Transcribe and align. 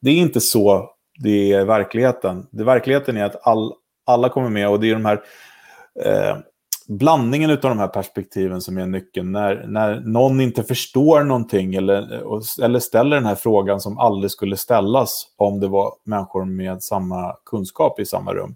det 0.00 0.10
är 0.10 0.16
inte 0.16 0.40
så 0.40 0.90
det 1.18 1.52
är 1.52 1.64
verkligheten. 1.64 2.46
Det, 2.50 2.64
verkligheten 2.64 3.16
är 3.16 3.24
att 3.24 3.46
all, 3.46 3.72
alla 4.06 4.28
kommer 4.28 4.50
med 4.50 4.68
och 4.68 4.80
det 4.80 4.90
är 4.90 4.94
de 4.94 5.04
här 5.04 5.22
eh, 6.04 6.36
blandningen 6.88 7.50
av 7.50 7.56
de 7.60 7.78
här 7.78 7.88
perspektiven 7.88 8.60
som 8.60 8.78
är 8.78 8.86
nyckeln. 8.86 9.32
När, 9.32 9.66
när 9.66 10.00
någon 10.00 10.40
inte 10.40 10.62
förstår 10.62 11.22
någonting 11.24 11.74
eller, 11.74 12.22
eller 12.64 12.78
ställer 12.78 13.16
den 13.16 13.26
här 13.26 13.34
frågan 13.34 13.80
som 13.80 13.98
aldrig 13.98 14.30
skulle 14.30 14.56
ställas 14.56 15.26
om 15.36 15.60
det 15.60 15.68
var 15.68 15.92
människor 16.04 16.44
med 16.44 16.82
samma 16.82 17.36
kunskap 17.44 18.00
i 18.00 18.06
samma 18.06 18.34
rum. 18.34 18.54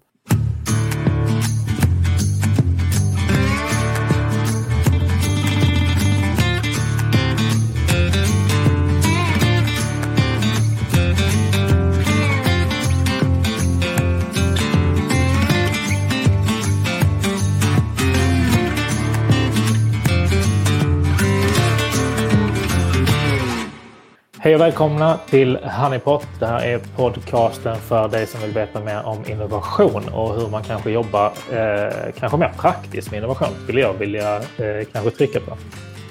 Hej 24.43 24.55
och 24.55 24.61
välkomna 24.61 25.19
till 25.29 25.57
Honeypot. 25.57 26.27
Det 26.39 26.45
här 26.45 26.65
är 26.65 26.79
podcasten 26.95 27.75
för 27.75 28.07
dig 28.07 28.27
som 28.27 28.41
vill 28.41 28.51
veta 28.51 28.79
mer 28.79 29.05
om 29.05 29.17
innovation 29.27 30.09
och 30.13 30.35
hur 30.35 30.47
man 30.47 30.63
kanske 30.63 30.91
jobbar 30.91 31.25
eh, 31.25 32.13
kanske 32.19 32.37
mer 32.37 32.51
praktiskt 32.57 33.11
med 33.11 33.17
innovation 33.17 33.47
skulle 33.63 33.81
jag 33.81 33.93
vilja 33.93 34.35
eh, 34.37 34.85
kanske 34.93 35.11
trycka 35.11 35.39
på. 35.39 35.57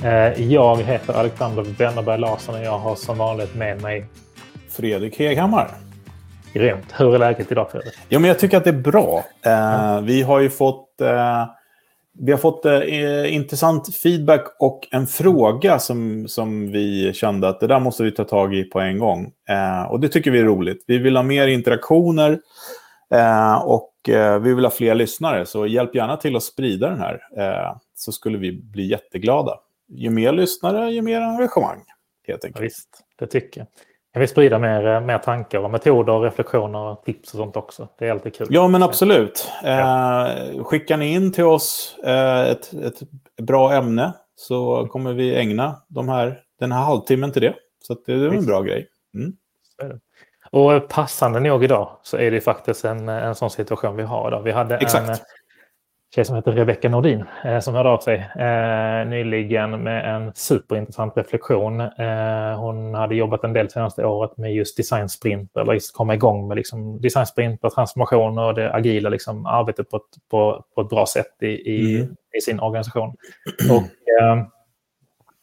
Eh, 0.06 0.52
jag 0.52 0.76
heter 0.76 1.14
Alexander 1.14 1.62
Wennerberg 1.62 2.20
Larsson 2.20 2.54
och 2.54 2.60
jag 2.60 2.78
har 2.78 2.94
som 2.94 3.18
vanligt 3.18 3.54
med 3.54 3.82
mig 3.82 4.06
Fredrik 4.70 5.18
Heghammar. 5.18 5.68
Grymt. 6.52 6.94
Hur 6.96 7.14
är 7.14 7.18
läget 7.18 7.52
idag 7.52 7.70
Fredrik? 7.70 7.94
Jo, 8.08 8.20
men 8.20 8.28
jag 8.28 8.38
tycker 8.38 8.56
att 8.56 8.64
det 8.64 8.70
är 8.70 8.82
bra. 8.92 9.24
Eh, 9.46 10.00
vi 10.00 10.22
har 10.22 10.40
ju 10.40 10.50
fått 10.50 11.00
eh, 11.00 11.46
vi 12.18 12.32
har 12.32 12.38
fått 12.38 12.64
eh, 12.64 13.34
intressant 13.34 13.96
feedback 13.96 14.56
och 14.58 14.88
en 14.90 15.06
fråga 15.06 15.78
som, 15.78 16.28
som 16.28 16.72
vi 16.72 17.12
kände 17.12 17.48
att 17.48 17.60
det 17.60 17.66
där 17.66 17.80
måste 17.80 18.02
vi 18.02 18.12
ta 18.12 18.24
tag 18.24 18.54
i 18.54 18.64
på 18.64 18.80
en 18.80 18.98
gång. 18.98 19.32
Eh, 19.48 19.82
och 19.82 20.00
det 20.00 20.08
tycker 20.08 20.30
vi 20.30 20.38
är 20.38 20.44
roligt. 20.44 20.84
Vi 20.86 20.98
vill 20.98 21.16
ha 21.16 21.22
mer 21.22 21.46
interaktioner 21.46 22.40
eh, 23.14 23.54
och 23.64 24.08
eh, 24.08 24.38
vi 24.38 24.54
vill 24.54 24.64
ha 24.64 24.70
fler 24.70 24.94
lyssnare. 24.94 25.46
Så 25.46 25.66
hjälp 25.66 25.94
gärna 25.94 26.16
till 26.16 26.36
att 26.36 26.42
sprida 26.42 26.88
den 26.88 27.00
här, 27.00 27.20
eh, 27.36 27.76
så 27.94 28.12
skulle 28.12 28.38
vi 28.38 28.52
bli 28.52 28.86
jätteglada. 28.86 29.58
Ju 29.88 30.10
mer 30.10 30.32
lyssnare, 30.32 30.92
ju 30.92 31.02
mer 31.02 31.20
engagemang, 31.20 31.82
helt 32.26 32.44
enkelt. 32.44 32.60
Ja, 32.60 32.64
visst, 32.64 32.88
det 33.18 33.26
tycker 33.26 33.60
jag. 33.60 33.66
Jag 34.12 34.20
vill 34.20 34.28
sprida 34.28 34.58
mer, 34.58 34.86
eh, 34.86 35.00
mer 35.00 35.18
tankar 35.18 35.58
och 35.58 35.70
metoder, 35.70 36.20
reflektioner, 36.20 36.96
tips 37.04 37.34
och 37.34 37.38
sånt 37.38 37.56
också. 37.56 37.88
Det 37.98 38.06
är 38.06 38.10
alltid 38.10 38.34
kul. 38.34 38.46
Ja, 38.50 38.68
men 38.68 38.82
absolut. 38.82 39.50
Ja. 39.62 40.28
Eh, 40.28 40.64
skickar 40.64 40.96
ni 40.96 41.12
in 41.12 41.32
till 41.32 41.44
oss 41.44 41.96
eh, 42.04 42.40
ett, 42.40 42.72
ett 42.72 43.02
bra 43.42 43.72
ämne 43.72 44.12
så 44.36 44.86
kommer 44.86 45.12
vi 45.12 45.36
ägna 45.36 45.76
de 45.88 46.08
här, 46.08 46.40
den 46.60 46.72
här 46.72 46.82
halvtimmen 46.82 47.32
till 47.32 47.42
det. 47.42 47.54
Så 47.82 47.96
det 48.06 48.12
är 48.12 48.28
en 48.28 48.46
bra 48.46 48.62
grej. 48.62 48.88
Mm. 49.14 49.32
Och 50.50 50.88
passande 50.88 51.40
nog 51.40 51.64
idag 51.64 51.90
så 52.02 52.16
är 52.16 52.30
det 52.30 52.40
faktiskt 52.40 52.84
en, 52.84 53.08
en 53.08 53.34
sån 53.34 53.50
situation 53.50 53.96
vi 53.96 54.02
har 54.02 54.28
idag. 54.28 54.42
Vi 54.42 54.52
hade 54.52 54.76
Exakt. 54.76 55.22
Tjej 56.14 56.24
som 56.24 56.36
heter 56.36 56.52
Rebecka 56.52 56.88
Nordin 56.88 57.24
eh, 57.44 57.60
som 57.60 57.74
hörde 57.74 57.88
av 57.88 57.98
sig 57.98 58.30
eh, 58.36 59.08
nyligen 59.08 59.82
med 59.82 60.14
en 60.14 60.32
superintressant 60.34 61.16
reflektion. 61.16 61.80
Eh, 61.80 62.58
hon 62.58 62.94
hade 62.94 63.14
jobbat 63.14 63.44
en 63.44 63.52
del 63.52 63.70
senaste 63.70 64.04
året 64.04 64.36
med 64.36 64.54
just 64.54 64.76
design 64.76 65.08
sprint 65.08 65.56
eller 65.56 65.72
just 65.72 65.96
komma 65.96 66.14
igång 66.14 66.48
med 66.48 66.56
liksom 66.56 67.00
design 67.00 67.26
sprint 67.26 67.64
och 67.64 67.72
transformation 67.72 68.38
och 68.38 68.54
det 68.54 68.74
agila 68.74 69.08
liksom, 69.08 69.46
arbetet 69.46 69.90
på 69.90 69.96
ett, 69.96 70.28
på, 70.30 70.64
på 70.74 70.80
ett 70.80 70.88
bra 70.88 71.06
sätt 71.06 71.42
i, 71.42 71.46
i, 71.46 72.00
mm. 72.00 72.16
i 72.38 72.40
sin 72.40 72.60
organisation. 72.60 73.16
Och, 73.70 73.82
eh, 74.22 74.46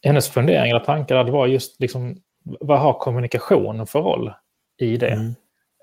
hennes 0.02 0.28
funderingar 0.28 0.76
och 0.76 0.84
tankar 0.84 1.24
det 1.24 1.32
var 1.32 1.46
just 1.46 1.80
liksom, 1.80 2.16
vad 2.42 2.80
har 2.80 2.92
kommunikation 2.92 3.86
för 3.86 4.00
roll 4.00 4.32
i 4.78 4.96
det? 4.96 5.10
Mm. 5.10 5.34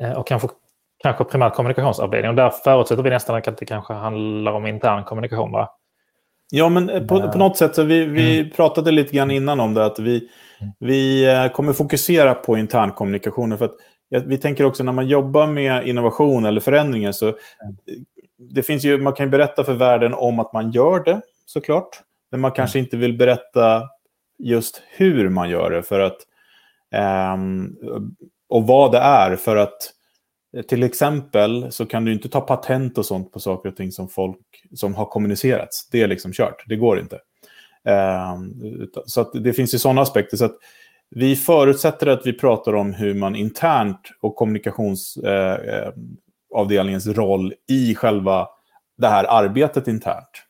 Eh, 0.02 0.12
och 0.12 0.28
kanske 0.28 0.48
kanske 0.98 1.24
primärt 1.24 1.54
kommunikationsavdelning. 1.54 2.30
Och 2.30 2.36
där 2.36 2.50
förutsätter 2.50 3.04
vi 3.04 3.10
nästan 3.10 3.36
att 3.36 3.58
det 3.58 3.66
kanske 3.66 3.94
handlar 3.94 4.52
om 4.52 4.68
intern 4.68 5.04
kommunikation. 5.04 5.52
Va? 5.52 5.70
Ja, 6.52 6.70
men 6.70 6.90
eh, 6.90 7.08
på, 7.08 7.32
på 7.32 7.38
något 7.38 7.58
sätt 7.58 7.76
så 7.76 7.84
vi, 7.84 8.06
vi 8.06 8.40
mm. 8.40 8.52
pratade 8.52 8.92
lite 8.92 9.16
grann 9.16 9.32
innan 9.32 9.60
om 9.60 9.74
det. 9.74 9.86
Att 9.86 10.00
vi, 10.00 10.30
mm. 10.62 10.74
vi 10.80 11.26
eh, 11.34 11.52
kommer 11.52 11.74
fokusera 11.74 12.34
på 12.34 12.58
intern 12.58 12.92
kommunikation. 12.92 13.58
För 13.58 13.66
att 13.66 13.76
vi 14.26 14.38
tänker 14.38 14.66
också 14.66 14.84
när 14.84 14.92
man 14.92 15.08
jobbar 15.08 15.48
med 15.48 15.88
innovation 15.88 16.46
eller 16.46 16.62
förändringar 16.62 17.12
så 17.12 17.26
mm. 17.26 17.38
det 18.38 18.64
finns 18.64 18.86
ju, 18.86 18.98
man 18.98 19.14
kan 19.14 19.30
berätta 19.30 19.64
för 19.64 19.74
världen 19.74 20.14
om 20.14 20.40
att 20.40 20.54
man 20.54 20.72
gör 20.72 21.04
det 21.04 21.22
såklart. 21.46 21.90
Men 22.32 22.40
man 22.40 22.52
kanske 22.52 22.80
inte 22.80 22.98
vill 22.98 23.18
berätta 23.18 23.84
just 24.40 24.82
hur 24.98 25.30
man 25.30 25.50
gör 25.50 25.72
det 25.72 25.84
för 25.84 26.00
att 26.00 26.18
um, 27.34 27.76
och 28.50 28.68
vad 28.68 28.92
det 28.92 28.98
är 28.98 29.36
för 29.36 29.56
att 29.56 29.78
Eh, 30.54 30.62
till 30.62 30.84
exempel 30.84 31.72
så 31.72 31.86
kan 31.86 32.06
du 32.06 32.14
inte 32.14 32.30
ta 32.30 32.42
patent 32.42 32.98
och 32.98 33.06
sånt 33.06 33.32
på 33.32 33.40
saker 33.40 33.70
och 33.70 33.76
ting 33.76 33.92
som 33.92 34.10
folk 34.10 34.66
som 34.76 34.96
har 34.96 35.06
kommunicerats. 35.06 35.90
Det 35.90 36.02
är 36.02 36.08
liksom 36.08 36.34
kört, 36.34 36.64
det 36.68 36.76
går 36.76 37.00
inte. 37.00 37.20
Ehm, 37.88 38.54
så 39.06 39.24
det 39.24 39.54
finns 39.54 39.74
ju 39.74 39.80
sådana 39.80 40.02
aspekter. 40.02 40.38
Så 40.38 40.46
att 40.46 40.58
vi 41.10 41.36
förutsätter 41.36 42.08
att 42.08 42.26
vi 42.26 42.34
pratar 42.34 42.76
om 42.76 42.94
hur 42.94 43.14
man 43.14 43.36
internt 43.36 44.02
och 44.22 44.36
kommunikationsavdelningens 44.36 47.08
eh, 47.08 47.12
eh, 47.12 47.16
roll 47.16 47.54
i 47.68 47.96
själva 47.96 48.48
det 48.98 49.08
här 49.08 49.24
arbetet 49.24 49.88
internt. 49.88 50.44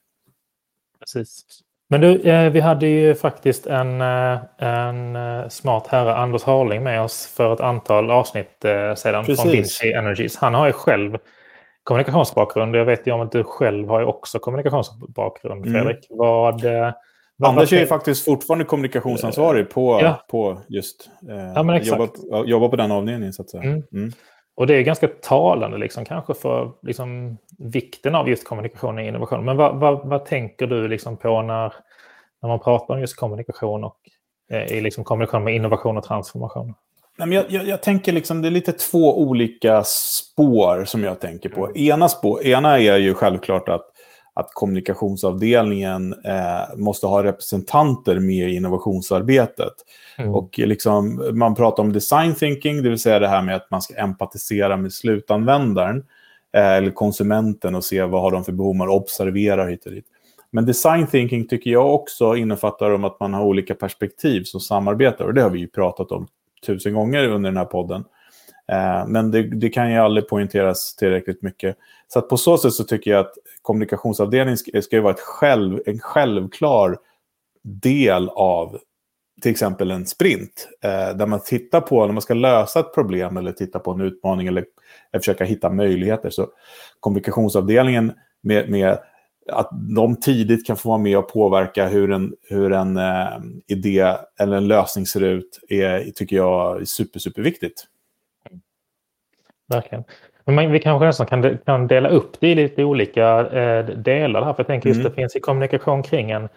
Precis. 0.99 1.45
Men 1.89 2.01
du, 2.01 2.21
eh, 2.21 2.51
vi 2.51 2.59
hade 2.59 2.87
ju 2.87 3.15
faktiskt 3.15 3.67
en, 3.67 4.01
eh, 4.01 4.39
en 4.57 5.15
eh, 5.15 5.47
smart 5.47 5.87
herre, 5.87 6.15
Anders 6.15 6.43
Harling, 6.43 6.83
med 6.83 7.01
oss 7.01 7.33
för 7.37 7.53
ett 7.53 7.59
antal 7.59 8.11
avsnitt 8.11 8.65
sedan 8.95 9.25
Precis. 9.25 9.41
från 9.41 9.51
Vinci 9.51 9.93
Energies. 9.93 10.37
Han 10.37 10.53
har 10.53 10.67
ju 10.67 10.73
själv 10.73 11.17
kommunikationsbakgrund. 11.83 12.75
Jag 12.75 12.85
vet 12.85 13.07
ju 13.07 13.11
om 13.11 13.21
att 13.21 13.31
du 13.31 13.43
själv 13.43 13.89
har 13.89 13.99
ju 13.99 14.05
också 14.05 14.39
kommunikationsbakgrund, 14.39 15.65
mm. 15.65 15.73
Fredrik. 15.73 16.09
Mm. 16.09 16.17
Vad, 16.17 16.61
vad 17.39 17.49
Anders 17.49 17.73
är 17.73 17.79
ju 17.79 17.85
faktiskt 17.85 18.25
fortfarande 18.25 18.65
kommunikationsansvarig 18.65 19.69
på, 19.69 19.99
ja. 20.01 20.25
på 20.29 20.61
just 20.67 21.09
eh, 21.29 21.35
ja, 21.55 21.79
jobba, 21.79 22.07
jobba, 22.45 22.69
på 22.69 22.75
den 22.75 22.91
avdelningen. 22.91 23.33
Så 23.33 23.41
att 23.41 23.49
säga. 23.49 23.63
Mm. 23.63 23.83
Mm. 23.93 24.11
Och 24.57 24.67
det 24.67 24.75
är 24.75 24.81
ganska 24.81 25.07
talande 25.07 25.77
liksom, 25.77 26.05
kanske 26.05 26.33
för 26.33 26.71
liksom, 26.81 27.37
vikten 27.57 28.15
av 28.15 28.29
just 28.29 28.47
kommunikation 28.47 28.97
och 28.97 29.03
innovation. 29.03 29.45
Men 29.45 29.57
vad, 29.57 29.79
vad, 29.79 30.07
vad 30.07 30.25
tänker 30.25 30.67
du 30.67 30.87
liksom, 30.87 31.17
på 31.17 31.41
när, 31.41 31.73
när 32.41 32.49
man 32.49 32.59
pratar 32.59 32.93
om 32.93 32.99
just 32.99 33.15
kommunikation 33.15 33.83
och 33.83 33.97
eh, 34.51 34.77
i 34.77 34.81
liksom, 34.81 35.03
kombination 35.03 35.43
med 35.43 35.55
innovation 35.55 35.97
och 35.97 36.03
transformation? 36.03 36.73
Nej, 37.17 37.27
men 37.27 37.37
jag, 37.37 37.45
jag, 37.49 37.67
jag, 37.67 37.81
tänker 37.81 38.11
liksom, 38.11 38.41
det 38.41 38.47
är 38.47 38.51
lite 38.51 38.71
två 38.71 39.19
olika 39.19 39.83
spår 39.83 40.85
som 40.85 41.03
jag 41.03 41.19
tänker 41.19 41.49
på. 41.49 41.65
Mm. 41.65 41.77
Ena, 41.77 42.09
spår, 42.09 42.45
ena 42.45 42.79
är 42.79 42.97
ju 42.97 43.13
självklart 43.13 43.69
att 43.69 43.85
att 44.39 44.49
kommunikationsavdelningen 44.53 46.13
eh, 46.13 46.75
måste 46.77 47.07
ha 47.07 47.23
representanter 47.23 48.19
med 48.19 48.49
i 48.49 48.55
innovationsarbetet. 48.55 49.73
Mm. 50.17 50.35
Och 50.35 50.59
liksom, 50.59 51.29
man 51.33 51.55
pratar 51.55 51.83
om 51.83 51.93
design 51.93 52.35
thinking, 52.35 52.83
det 52.83 52.89
vill 52.89 52.99
säga 52.99 53.19
det 53.19 53.27
här 53.27 53.41
med 53.41 53.55
att 53.55 53.71
man 53.71 53.81
ska 53.81 53.95
empatisera 53.95 54.77
med 54.77 54.93
slutanvändaren 54.93 55.97
eh, 56.53 56.71
eller 56.71 56.91
konsumenten 56.91 57.75
och 57.75 57.83
se 57.83 58.03
vad 58.03 58.21
har 58.21 58.31
de 58.31 58.43
för 58.43 58.51
behov, 58.51 58.75
man 58.75 58.89
observerar 58.89 59.69
hit 59.69 59.85
och 59.85 59.91
dit. 59.91 60.05
Men 60.51 60.65
design 60.65 61.07
thinking 61.07 61.47
tycker 61.47 61.71
jag 61.71 61.93
också 61.93 62.35
innefattar 62.35 62.91
om 62.91 63.03
att 63.03 63.19
man 63.19 63.33
har 63.33 63.43
olika 63.43 63.75
perspektiv 63.75 64.43
som 64.43 64.59
samarbetar. 64.59 65.25
Och 65.25 65.33
det 65.33 65.41
har 65.41 65.49
vi 65.49 65.59
ju 65.59 65.67
pratat 65.67 66.11
om 66.11 66.27
tusen 66.65 66.93
gånger 66.93 67.27
under 67.27 67.49
den 67.49 67.57
här 67.57 67.65
podden. 67.65 68.03
Eh, 68.71 69.07
men 69.07 69.31
det, 69.31 69.43
det, 69.43 69.69
kan 69.69 69.91
ju 69.91 69.97
aldrig 69.97 70.27
poängteras 70.27 70.95
tillräckligt 70.95 71.41
mycket. 71.41 71.77
Så 72.07 72.21
på 72.21 72.37
så 72.37 72.57
sätt 72.57 72.73
så 72.73 72.83
tycker 72.83 73.11
jag 73.11 73.19
att 73.19 73.33
kommunikationsavdelningen 73.61 74.57
ska, 74.57 74.81
ska 74.81 75.01
vara 75.01 75.13
ett 75.13 75.19
själv, 75.19 75.81
en 75.85 75.99
självklar 75.99 76.97
del 77.63 78.29
av 78.29 78.77
till 79.41 79.51
exempel 79.51 79.91
en 79.91 80.05
sprint. 80.05 80.67
Eh, 80.81 81.17
där 81.17 81.25
man 81.25 81.43
tittar 81.43 81.81
på, 81.81 82.05
när 82.05 82.13
man 82.13 82.21
ska 82.21 82.33
lösa 82.33 82.79
ett 82.79 82.93
problem 82.93 83.37
eller 83.37 83.51
titta 83.51 83.79
på 83.79 83.91
en 83.91 84.01
utmaning 84.01 84.47
eller 84.47 84.65
eh, 85.13 85.19
försöka 85.19 85.43
hitta 85.43 85.69
möjligheter. 85.69 86.29
Så 86.29 86.47
kommunikationsavdelningen 86.99 88.13
med, 88.41 88.69
med 88.69 88.97
att 89.51 89.69
de 89.95 90.15
tidigt 90.15 90.67
kan 90.67 90.77
få 90.77 90.89
vara 90.89 90.97
med 90.97 91.17
och 91.17 91.29
påverka 91.29 91.87
hur 91.87 92.11
en, 92.11 92.35
hur 92.49 92.71
en 92.71 92.97
eh, 92.97 93.39
idé 93.67 94.15
eller 94.39 94.57
en 94.57 94.67
lösning 94.67 95.05
ser 95.05 95.23
ut, 95.23 95.59
är, 95.69 96.11
tycker 96.15 96.35
jag 96.35 96.81
är 96.81 96.85
super, 96.85 97.19
superviktigt. 97.19 97.85
Verkligen. 99.67 100.03
Men 100.45 100.71
vi 100.71 100.79
kanske 100.79 101.05
nästan 101.05 101.27
kan, 101.27 101.57
kan 101.65 101.87
dela 101.87 102.09
upp 102.09 102.39
det 102.39 102.47
i 102.47 102.55
lite 102.55 102.83
olika 102.83 103.47
eh, 103.47 103.85
delar 103.85 104.41
här. 104.41 104.53
För 104.53 104.59
jag 104.59 104.67
tänker 104.67 104.89
just 104.89 104.99
mm. 104.99 105.09
det 105.09 105.15
finns 105.15 105.35
i 105.35 105.39
kommunikation 105.39 106.03
kring 106.03 106.31
en 106.31 106.49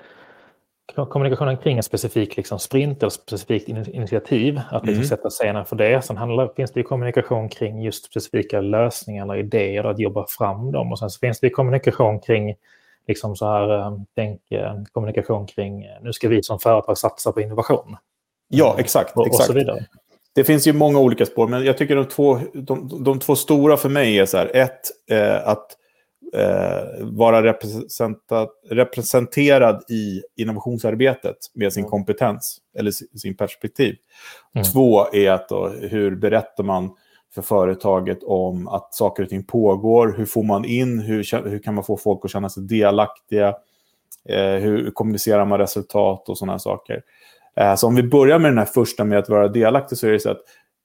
kommunikationen 0.95 1.57
kring 1.57 1.77
en 1.77 1.83
specifik 1.83 2.37
liksom, 2.37 2.59
sprint 2.59 3.03
eller 3.03 3.11
specifikt 3.11 3.69
initiativ, 3.69 4.61
att 4.71 4.87
liksom 4.87 5.03
mm. 5.03 5.09
sätta 5.09 5.31
scenen 5.31 5.65
för 5.65 5.77
det. 5.77 6.03
Sen 6.03 6.17
handlar, 6.17 6.49
finns 6.57 6.73
det 6.73 6.81
ju 6.81 6.85
kommunikation 6.85 7.49
kring 7.49 7.83
just 7.83 8.05
specifika 8.05 8.61
lösningar 8.61 9.25
eller 9.25 9.37
idéer, 9.37 9.85
att 9.85 9.99
jobba 9.99 10.27
fram 10.29 10.73
dem. 10.73 10.93
Och 10.93 10.99
sen 10.99 11.11
så 11.11 11.19
finns 11.19 11.41
det 11.41 11.51
kommunikation 11.51 12.21
kring 12.21 12.55
liksom 13.07 13.37
så 13.37 13.47
här, 13.47 13.79
eh, 13.79 13.93
tänk 14.17 14.53
eh, 14.53 14.75
kommunikation 14.93 15.47
kring, 15.47 15.85
eh, 15.85 16.03
nu 16.03 16.13
ska 16.13 16.29
vi 16.29 16.43
som 16.43 16.59
företag 16.59 16.99
satsa 16.99 17.33
på 17.33 17.41
innovation. 17.41 17.97
Ja, 18.49 18.77
exakt. 18.79 19.17
Och, 19.17 19.27
exakt. 19.27 19.41
och 19.41 19.47
så 19.47 19.53
vidare. 19.53 19.87
Det 20.35 20.45
finns 20.45 20.67
ju 20.67 20.73
många 20.73 20.99
olika 20.99 21.27
spår, 21.27 21.49
men 21.49 21.65
jag 21.65 21.79
tycker 21.79 21.97
de 21.97 22.05
två, 22.05 22.41
de, 22.55 23.05
de 23.05 23.19
två 23.19 23.37
stora 23.37 23.77
för 23.77 23.89
mig 23.89 24.19
är 24.19 24.27
så 24.27 24.37
här, 24.37 24.57
ett, 24.57 24.81
eh, 25.11 25.49
att 25.49 25.77
eh, 26.35 27.05
vara 27.05 27.55
representerad 28.71 29.85
i 29.91 30.23
innovationsarbetet 30.37 31.37
med 31.55 31.73
sin 31.73 31.83
mm. 31.83 31.91
kompetens 31.91 32.59
eller 32.79 32.91
sin 33.19 33.37
perspektiv. 33.37 33.97
Mm. 34.55 34.65
Två 34.65 35.07
är 35.13 35.31
att 35.31 35.49
då, 35.49 35.69
hur 35.69 36.17
berättar 36.17 36.65
man 36.65 36.91
för 37.35 37.43
företaget 37.43 38.23
om 38.23 38.69
att 38.69 38.95
saker 38.95 39.23
och 39.23 39.29
ting 39.29 39.45
pågår? 39.45 40.15
Hur 40.17 40.27
får 40.27 40.43
man 40.43 40.65
in? 40.65 41.01
Hur, 41.01 41.49
hur 41.49 41.59
kan 41.59 41.75
man 41.75 41.85
få 41.85 41.97
folk 41.97 42.25
att 42.25 42.31
känna 42.31 42.49
sig 42.49 42.63
delaktiga? 42.63 43.49
Eh, 44.29 44.55
hur 44.55 44.91
kommunicerar 44.91 45.45
man 45.45 45.59
resultat 45.59 46.29
och 46.29 46.39
sådana 46.39 46.59
saker? 46.59 47.03
Eh, 47.57 47.75
så 47.75 47.87
om 47.87 47.95
vi 47.95 48.03
börjar 48.03 48.39
med 48.39 48.51
den 48.51 48.59
här 48.59 48.65
första 48.65 49.05
med 49.05 49.19
att 49.19 49.29
vara 49.29 49.49
delaktig 49.49 49.99
så 49.99 50.07
är 50.07 50.13
det 50.13 50.21
så 50.21 50.31
att 50.31 50.43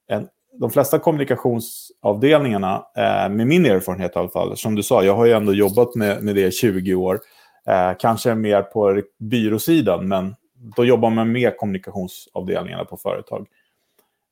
en, 0.08 0.28
de 0.60 0.70
flesta 0.70 1.00
kommunikationsavdelningarna, 1.00 2.86
eh, 2.98 3.30
med 3.30 3.48
min 3.48 3.66
erfarenhet 3.66 4.16
i 4.16 4.20
alla 4.20 4.30
fall, 4.30 4.58
som 4.58 4.76
du 4.76 4.84
sa, 4.84 5.04
jag 5.04 5.16
har 5.16 5.26
ju 5.26 5.32
ändå 5.32 5.54
jobbat 5.54 5.96
med, 5.96 6.24
med 6.24 6.36
det 6.36 6.48
i 6.48 6.52
20 6.52 6.96
år, 6.96 7.20
eh, 7.68 7.92
kanske 8.00 8.36
mer 8.36 8.62
på 8.62 9.02
byråsidan, 9.20 10.08
men 10.08 10.36
då 10.76 10.86
jobbar 10.86 11.10
man 11.10 11.32
med 11.32 11.58
kommunikationsavdelningarna 11.58 12.86
på 12.86 12.98
företag. 12.98 13.48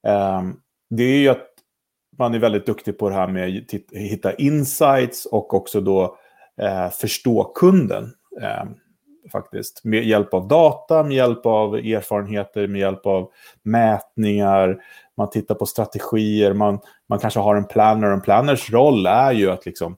Eh, 0.08 0.42
det 0.90 1.04
är 1.04 1.18
ju 1.18 1.30
att 1.30 1.48
man 2.18 2.34
är 2.34 2.40
väldigt 2.40 2.66
duktig 2.66 2.98
på 2.98 3.10
det 3.10 3.16
här 3.16 3.28
med 3.28 3.58
att 3.58 4.00
hitta 4.00 4.34
insights 4.34 5.26
och 5.26 5.54
också 5.54 5.82
då 5.82 6.18
eh, 6.62 6.90
förstå 6.90 7.44
kunden. 7.44 8.14
Ehm, 8.42 8.76
Faktiskt. 9.32 9.84
Med 9.84 10.04
hjälp 10.04 10.34
av 10.34 10.48
data, 10.48 11.04
med 11.04 11.16
hjälp 11.16 11.46
av 11.46 11.76
erfarenheter, 11.76 12.68
med 12.68 12.82
hjälp 12.82 13.06
av 13.06 13.32
mätningar. 13.64 14.84
Man 15.18 15.30
tittar 15.30 15.56
på 15.56 15.66
strategier, 15.66 16.54
man, 16.54 16.80
man 17.10 17.20
kanske 17.20 17.40
har 17.40 17.56
en 17.56 17.68
planner. 17.68 18.08
En 18.08 18.22
planners 18.22 18.72
roll 18.72 19.06
är 19.06 19.32
ju 19.32 19.52
att 19.52 19.66
liksom 19.66 19.98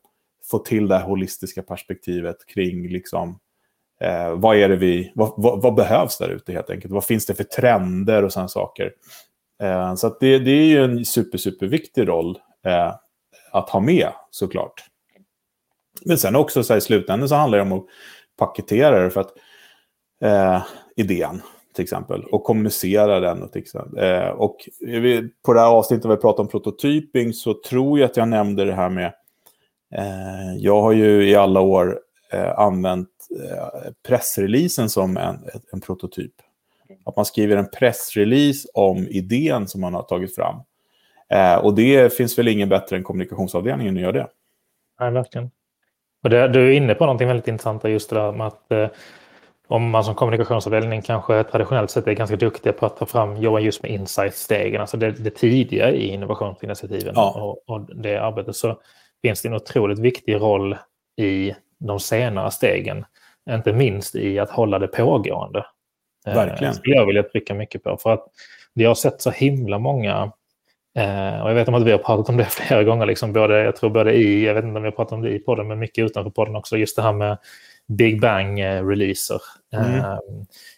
få 0.51 0.59
till 0.59 0.87
det 0.87 0.97
här 0.97 1.05
holistiska 1.05 1.61
perspektivet 1.61 2.45
kring 2.53 2.87
liksom, 2.89 3.39
eh, 4.01 4.35
vad, 4.35 4.57
är 4.57 4.69
det 4.69 4.75
vi, 4.75 5.11
vad, 5.15 5.33
vad, 5.37 5.61
vad 5.61 5.75
behövs 5.75 6.17
där 6.17 6.29
ute 6.29 6.53
helt 6.53 6.69
enkelt. 6.69 6.93
Vad 6.93 7.05
finns 7.05 7.25
det 7.25 7.35
för 7.35 7.43
trender 7.43 8.23
och 8.23 8.33
sådana 8.33 8.47
saker. 8.47 8.91
Eh, 9.63 9.95
så 9.95 10.17
det, 10.19 10.39
det 10.39 10.51
är 10.51 10.65
ju 10.65 10.83
en 10.83 11.05
super, 11.05 11.37
super 11.37 11.67
viktig 11.67 12.07
roll 12.07 12.39
eh, 12.65 12.95
att 13.51 13.69
ha 13.69 13.79
med 13.79 14.09
såklart. 14.31 14.85
Men 16.05 16.17
sen 16.17 16.35
också 16.35 16.63
så 16.63 16.73
här, 16.73 16.77
i 16.77 16.81
slutändan 16.81 17.29
så 17.29 17.35
handlar 17.35 17.57
det 17.57 17.61
om 17.61 17.71
att 17.71 17.85
paketera 18.37 19.03
det 19.03 19.09
för 19.09 19.21
att 19.21 19.33
eh, 20.21 20.63
idén 20.95 21.41
till 21.75 21.83
exempel 21.83 22.23
och 22.23 22.43
kommunicera 22.43 23.19
den. 23.19 23.43
Och, 23.43 23.51
till 23.51 23.61
exempel. 23.61 24.03
Eh, 24.03 24.29
och 24.29 24.57
på 25.45 25.53
det 25.53 25.59
här 25.59 25.67
avsnittet 25.67 26.11
vi 26.11 26.17
pratar 26.17 26.43
om 26.43 26.49
prototyping 26.49 27.33
så 27.33 27.53
tror 27.53 27.99
jag 27.99 28.09
att 28.09 28.17
jag 28.17 28.27
nämnde 28.27 28.65
det 28.65 28.73
här 28.73 28.89
med 28.89 29.13
eh, 29.95 30.55
jag 30.57 30.81
har 30.81 30.91
ju 30.91 31.29
i 31.29 31.35
alla 31.35 31.61
år 31.61 31.99
eh, 32.31 32.59
använt 32.59 33.09
eh, 33.43 33.91
pressreleasen 34.07 34.89
som 34.89 35.17
en, 35.17 35.39
en 35.71 35.81
prototyp. 35.81 36.33
Att 37.05 37.15
man 37.15 37.25
skriver 37.25 37.57
en 37.57 37.69
pressrelease 37.69 38.67
om 38.73 39.07
idén 39.07 39.67
som 39.67 39.81
man 39.81 39.93
har 39.93 40.03
tagit 40.03 40.35
fram. 40.35 40.55
Eh, 41.29 41.55
och 41.55 41.75
det 41.75 42.13
finns 42.13 42.39
väl 42.39 42.47
ingen 42.47 42.69
bättre 42.69 42.95
än 42.95 43.03
kommunikationsavdelningen 43.03 43.95
att 43.95 44.01
göra 44.01 44.11
det. 44.11 44.27
Nej, 44.99 45.11
verkligen. 45.11 45.51
Och 46.25 46.31
det, 46.31 46.47
du 46.47 46.67
är 46.67 46.71
inne 46.71 46.95
på 46.95 47.05
någonting 47.05 47.27
väldigt 47.27 47.47
intressant 47.47 47.83
just 47.83 48.09
det 48.09 48.15
där 48.15 48.31
med 48.31 48.47
att 48.47 48.71
eh, 48.71 48.87
om 49.67 49.89
man 49.89 50.03
som 50.03 50.15
kommunikationsavdelning 50.15 51.01
kanske 51.01 51.43
traditionellt 51.43 51.91
sett 51.91 52.07
är 52.07 52.13
ganska 52.13 52.35
duktig 52.35 52.77
på 52.77 52.85
att 52.85 52.97
ta 52.97 53.05
fram, 53.05 53.37
jobba 53.37 53.59
just 53.59 53.83
med 53.83 53.91
insight-stegen, 53.91 54.81
alltså 54.81 54.97
det, 54.97 55.11
det 55.11 55.29
tidiga 55.29 55.91
i 55.91 56.07
innovationsinitiativen 56.07 57.13
ja. 57.15 57.31
och, 57.31 57.75
och, 57.75 57.95
det 57.95 58.17
arbetet, 58.17 58.55
så 58.55 58.79
finns 59.21 59.41
det 59.41 59.47
en 59.47 59.53
otroligt 59.53 59.99
viktig 59.99 60.35
roll 60.35 60.77
i 61.17 61.53
de 61.79 61.99
senare 61.99 62.51
stegen. 62.51 63.05
Inte 63.49 63.73
minst 63.73 64.15
i 64.15 64.39
att 64.39 64.49
hålla 64.49 64.79
det 64.79 64.87
pågående. 64.87 65.65
Eh, 66.27 66.35
Verkligen. 66.35 66.73
Det 66.73 66.79
skulle 66.79 66.95
jag 66.95 67.05
vilja 67.05 67.23
trycka 67.23 67.53
mycket 67.53 67.83
på. 67.83 67.97
För 67.97 68.13
att 68.13 68.27
vi 68.73 68.85
har 68.85 68.95
sett 68.95 69.21
så 69.21 69.31
himla 69.31 69.79
många 69.79 70.31
Eh, 70.95 71.41
och 71.41 71.49
jag 71.49 71.55
vet 71.55 71.67
om 71.67 71.73
att 71.73 71.83
vi 71.83 71.91
har 71.91 71.97
pratat 71.97 72.29
om 72.29 72.37
det 72.37 72.45
flera 72.49 72.83
gånger, 72.83 73.05
liksom 73.05 73.33
både, 73.33 73.63
jag 73.63 73.75
tror 73.75 73.89
både 73.89 74.13
i, 74.13 74.45
jag 74.45 74.53
vet 74.53 74.63
inte 74.63 74.77
om 74.77 74.83
vi 74.83 74.89
har 74.89 74.95
pratat 74.95 75.13
om 75.13 75.21
det 75.21 75.29
i 75.29 75.39
podden, 75.39 75.67
men 75.67 75.79
mycket 75.79 76.05
utanför 76.05 76.31
podden 76.31 76.55
också, 76.55 76.77
just 76.77 76.95
det 76.95 77.01
här 77.01 77.13
med 77.13 77.37
Big 77.87 78.21
Bang-releaser. 78.21 79.41
Mm. 79.73 79.99
Eh, 79.99 80.17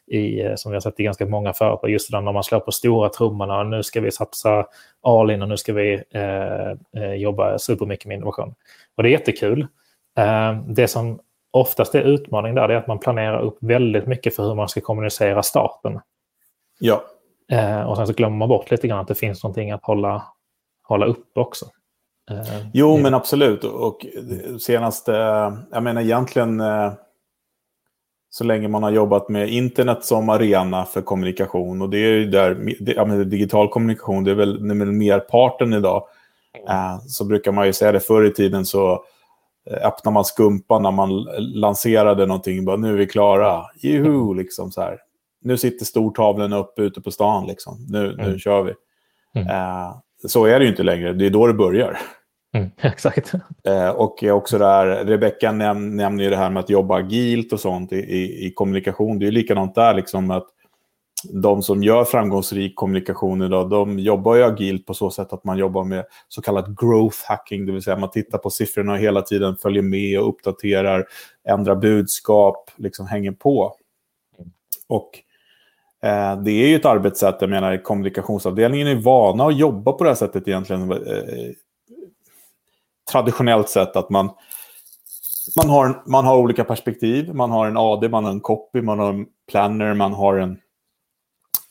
i, 0.08 0.42
eh, 0.42 0.56
som 0.56 0.72
vi 0.72 0.76
har 0.76 0.82
sett 0.82 1.00
i 1.00 1.04
ganska 1.04 1.26
många 1.26 1.54
företag, 1.54 1.90
just 1.90 2.12
det 2.12 2.18
där 2.18 2.22
när 2.22 2.32
man 2.32 2.44
slår 2.44 2.60
på 2.60 2.72
stora 2.72 3.10
trummorna, 3.10 3.64
nu 3.64 3.84
ska 3.84 4.02
vi 4.02 4.12
satsa 4.12 4.66
all 5.02 5.32
in 5.32 5.42
och 5.42 5.48
nu 5.48 5.58
ska 5.58 5.74
vi 5.74 6.04
eh, 6.12 6.72
eh, 7.04 7.14
jobba 7.14 7.58
supermycket 7.58 8.06
med 8.06 8.16
innovation. 8.16 8.56
Och 8.96 9.04
det 9.04 9.10
är 9.10 9.12
jättekul. 9.12 9.68
Eh, 10.18 10.62
det 10.68 10.88
som 10.88 11.20
oftast 11.52 11.96
är 11.96 12.02
utmaning 12.02 12.56
där 12.56 12.70
är 12.70 12.76
att 12.76 12.88
man 12.88 13.00
planerar 13.00 13.42
upp 13.42 13.58
väldigt 13.62 14.08
mycket 14.08 14.36
för 14.36 14.44
hur 14.44 14.56
man 14.56 14.70
ska 14.70 14.82
kommunicera 14.82 15.44
starten. 15.44 16.00
Ja. 16.80 17.04
Eh, 17.52 17.82
och 17.82 17.98
sen 17.98 18.08
så 18.08 18.14
glömmer 18.14 18.38
man 18.38 18.50
bort 18.50 18.72
lite 18.72 18.88
grann 18.88 19.00
att 19.00 19.08
det 19.08 19.16
finns 19.16 19.44
någonting 19.44 19.72
att 19.72 19.84
hålla, 19.84 20.24
hålla 20.84 21.06
upp 21.06 21.38
också. 21.38 21.66
Eh, 22.32 22.68
jo, 22.74 22.98
men 22.98 23.14
absolut. 23.14 23.64
Och 23.64 24.06
senast, 24.60 25.10
eh, 25.10 25.58
jag 25.72 25.84
menar 25.84 26.02
egentligen 26.02 26.60
eh, 26.60 26.94
så 28.30 28.44
länge 28.44 28.68
man 28.68 28.84
har 28.84 28.92
jobbat 28.92 29.30
med 29.30 29.50
internet 29.50 30.06
som 30.06 30.30
arena 30.30 30.86
för 30.86 31.02
kommunikation. 31.02 31.82
Och 31.82 31.90
det 31.90 31.98
är 31.98 32.14
ju 32.14 32.26
där, 32.26 32.76
det, 32.80 32.94
ja, 32.94 33.06
men 33.06 33.30
digital 33.30 33.70
kommunikation, 33.70 34.24
det 34.24 34.32
är 34.32 34.36
väl, 34.36 34.68
det 34.68 34.74
är 34.74 34.80
väl 34.80 34.92
merparten 34.92 35.74
idag. 35.74 36.04
Eh, 36.70 37.00
så 37.08 37.26
brukar 37.26 37.52
man 37.52 37.66
ju 37.66 37.74
säga 37.74 37.92
det, 37.92 38.00
förr 38.00 38.26
i 38.26 38.34
tiden 38.34 38.66
så 38.66 39.04
eh, 39.70 39.88
öppnar 39.88 40.12
man 40.12 40.26
skumpan 40.26 40.84
när 40.84 40.92
man 40.92 41.10
lanserade 41.40 42.26
någonting. 42.26 42.66
Bara, 42.66 42.78
nu 42.78 42.90
är 42.90 42.98
vi 42.98 43.08
klara. 43.08 43.66
Juhu, 43.76 44.34
liksom 44.34 44.72
så 44.72 44.82
här 44.82 44.98
nu 45.42 45.58
sitter 45.58 45.86
stortavlan 45.86 46.54
uppe 46.54 46.82
ute 46.82 47.02
på 47.02 47.12
stan. 47.12 47.48
Liksom. 47.48 47.86
Nu, 47.90 48.14
mm. 48.14 48.32
nu 48.32 48.40
kör 48.40 48.64
vi. 48.64 48.74
Mm. 49.36 49.48
Eh, 49.48 49.98
så 50.28 50.46
är 50.46 50.60
det 50.60 50.66
ju 50.66 50.72
inte 50.72 50.84
längre. 50.84 51.14
Det 51.14 51.26
är 51.26 51.30
då 51.30 51.48
det 51.48 51.54
börjar. 51.54 52.00
Mm, 52.54 52.72
exakt. 52.82 53.34
Eh, 53.64 53.90
och 53.90 54.24
också 54.24 54.58
där, 54.58 55.06
Rebecka 55.06 55.52
näm 55.52 55.96
nämner 55.96 56.24
ju 56.24 56.30
det 56.30 56.38
här 56.38 56.50
med 56.50 56.60
att 56.60 56.70
jobba 56.70 56.96
agilt 56.96 57.54
och 57.54 57.60
sånt 57.60 57.94
i, 57.94 57.96
i, 57.96 58.46
i 58.46 58.54
kommunikation. 58.54 59.20
Det 59.20 59.28
är 59.28 59.32
likadant 59.32 59.76
där, 59.76 59.94
liksom 59.94 60.32
att 60.32 60.48
de 61.34 61.64
som 61.64 61.84
gör 61.84 62.04
framgångsrik 62.04 62.76
kommunikation 62.76 63.42
idag, 63.42 63.70
de 63.70 64.00
jobbar 64.00 64.36
ju 64.36 64.44
agilt 64.44 64.86
på 64.86 64.94
så 64.94 65.10
sätt 65.10 65.34
att 65.34 65.44
man 65.44 65.58
jobbar 65.58 65.84
med 65.84 66.06
så 66.28 66.42
kallat 66.42 66.68
growth 66.82 67.18
hacking, 67.28 67.66
det 67.66 67.72
vill 67.72 67.82
säga 67.82 67.98
man 67.98 68.12
tittar 68.12 68.38
på 68.38 68.50
siffrorna 68.50 68.96
hela 68.96 69.22
tiden, 69.22 69.56
följer 69.56 69.84
med 69.84 70.20
och 70.20 70.30
uppdaterar, 70.30 71.06
ändrar 71.48 71.76
budskap, 71.76 72.72
liksom 72.78 73.08
hänger 73.08 73.32
på. 73.32 73.76
Och 74.88 75.12
Eh, 75.12 75.27
Eh, 76.04 76.42
det 76.42 76.52
är 76.52 76.68
ju 76.68 76.76
ett 76.76 76.86
arbetssätt, 76.86 77.38
jag 77.40 77.50
menar 77.50 77.84
kommunikationsavdelningen 77.84 78.88
är 78.88 78.96
vana 78.96 79.48
att 79.48 79.58
jobba 79.58 79.92
på 79.92 80.04
det 80.04 80.10
här 80.10 80.16
sättet 80.16 80.48
egentligen. 80.48 80.92
Eh, 80.92 81.52
traditionellt 83.12 83.70
sett 83.70 83.96
att 83.96 84.10
man, 84.10 84.30
man, 85.56 85.70
har, 85.70 86.04
man 86.06 86.26
har 86.26 86.38
olika 86.38 86.64
perspektiv. 86.64 87.34
Man 87.34 87.52
har 87.52 87.68
en 87.68 87.78
AD, 87.78 88.10
man 88.10 88.24
har 88.24 88.32
en 88.32 88.40
copy, 88.40 88.82
man 88.82 89.00
har 89.00 89.14
en 89.14 89.26
planner, 89.52 89.94
man 89.94 90.14
har 90.14 90.38
en 90.38 90.60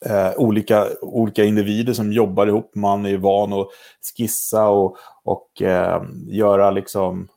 eh, 0.07 0.33
olika, 0.37 0.87
olika 1.03 1.45
individer 1.45 1.93
som 1.93 2.13
jobbar 2.13 2.47
ihop. 2.47 2.75
Man 2.75 3.07
är 3.07 3.17
van 3.17 3.53
att 3.53 3.69
skissa 4.17 4.69
och, 4.69 4.97
och 5.25 5.63
eh, 5.63 6.03
göra 6.27 6.71
liksom 6.71 7.29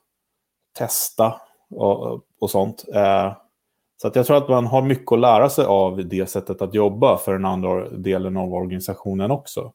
testa 0.77 1.41
och, 1.69 2.22
och 2.39 2.51
sånt. 2.51 2.86
Eh, 2.93 3.34
så 4.01 4.08
att 4.08 4.15
jag 4.15 4.25
tror 4.25 4.38
att 4.38 4.50
man 4.50 4.68
har 4.68 4.82
mycket 4.82 5.12
att 5.12 5.20
lära 5.20 5.50
sig 5.50 5.65
av 5.65 6.08
det 6.08 6.29
sättet 6.29 6.62
att 6.62 6.74
jobba 6.74 7.18
för 7.18 7.34
den 7.34 7.46
andra 7.46 7.89
delen 7.89 8.38
av 8.38 8.53
organisationen 8.53 9.32
också. 9.32 9.74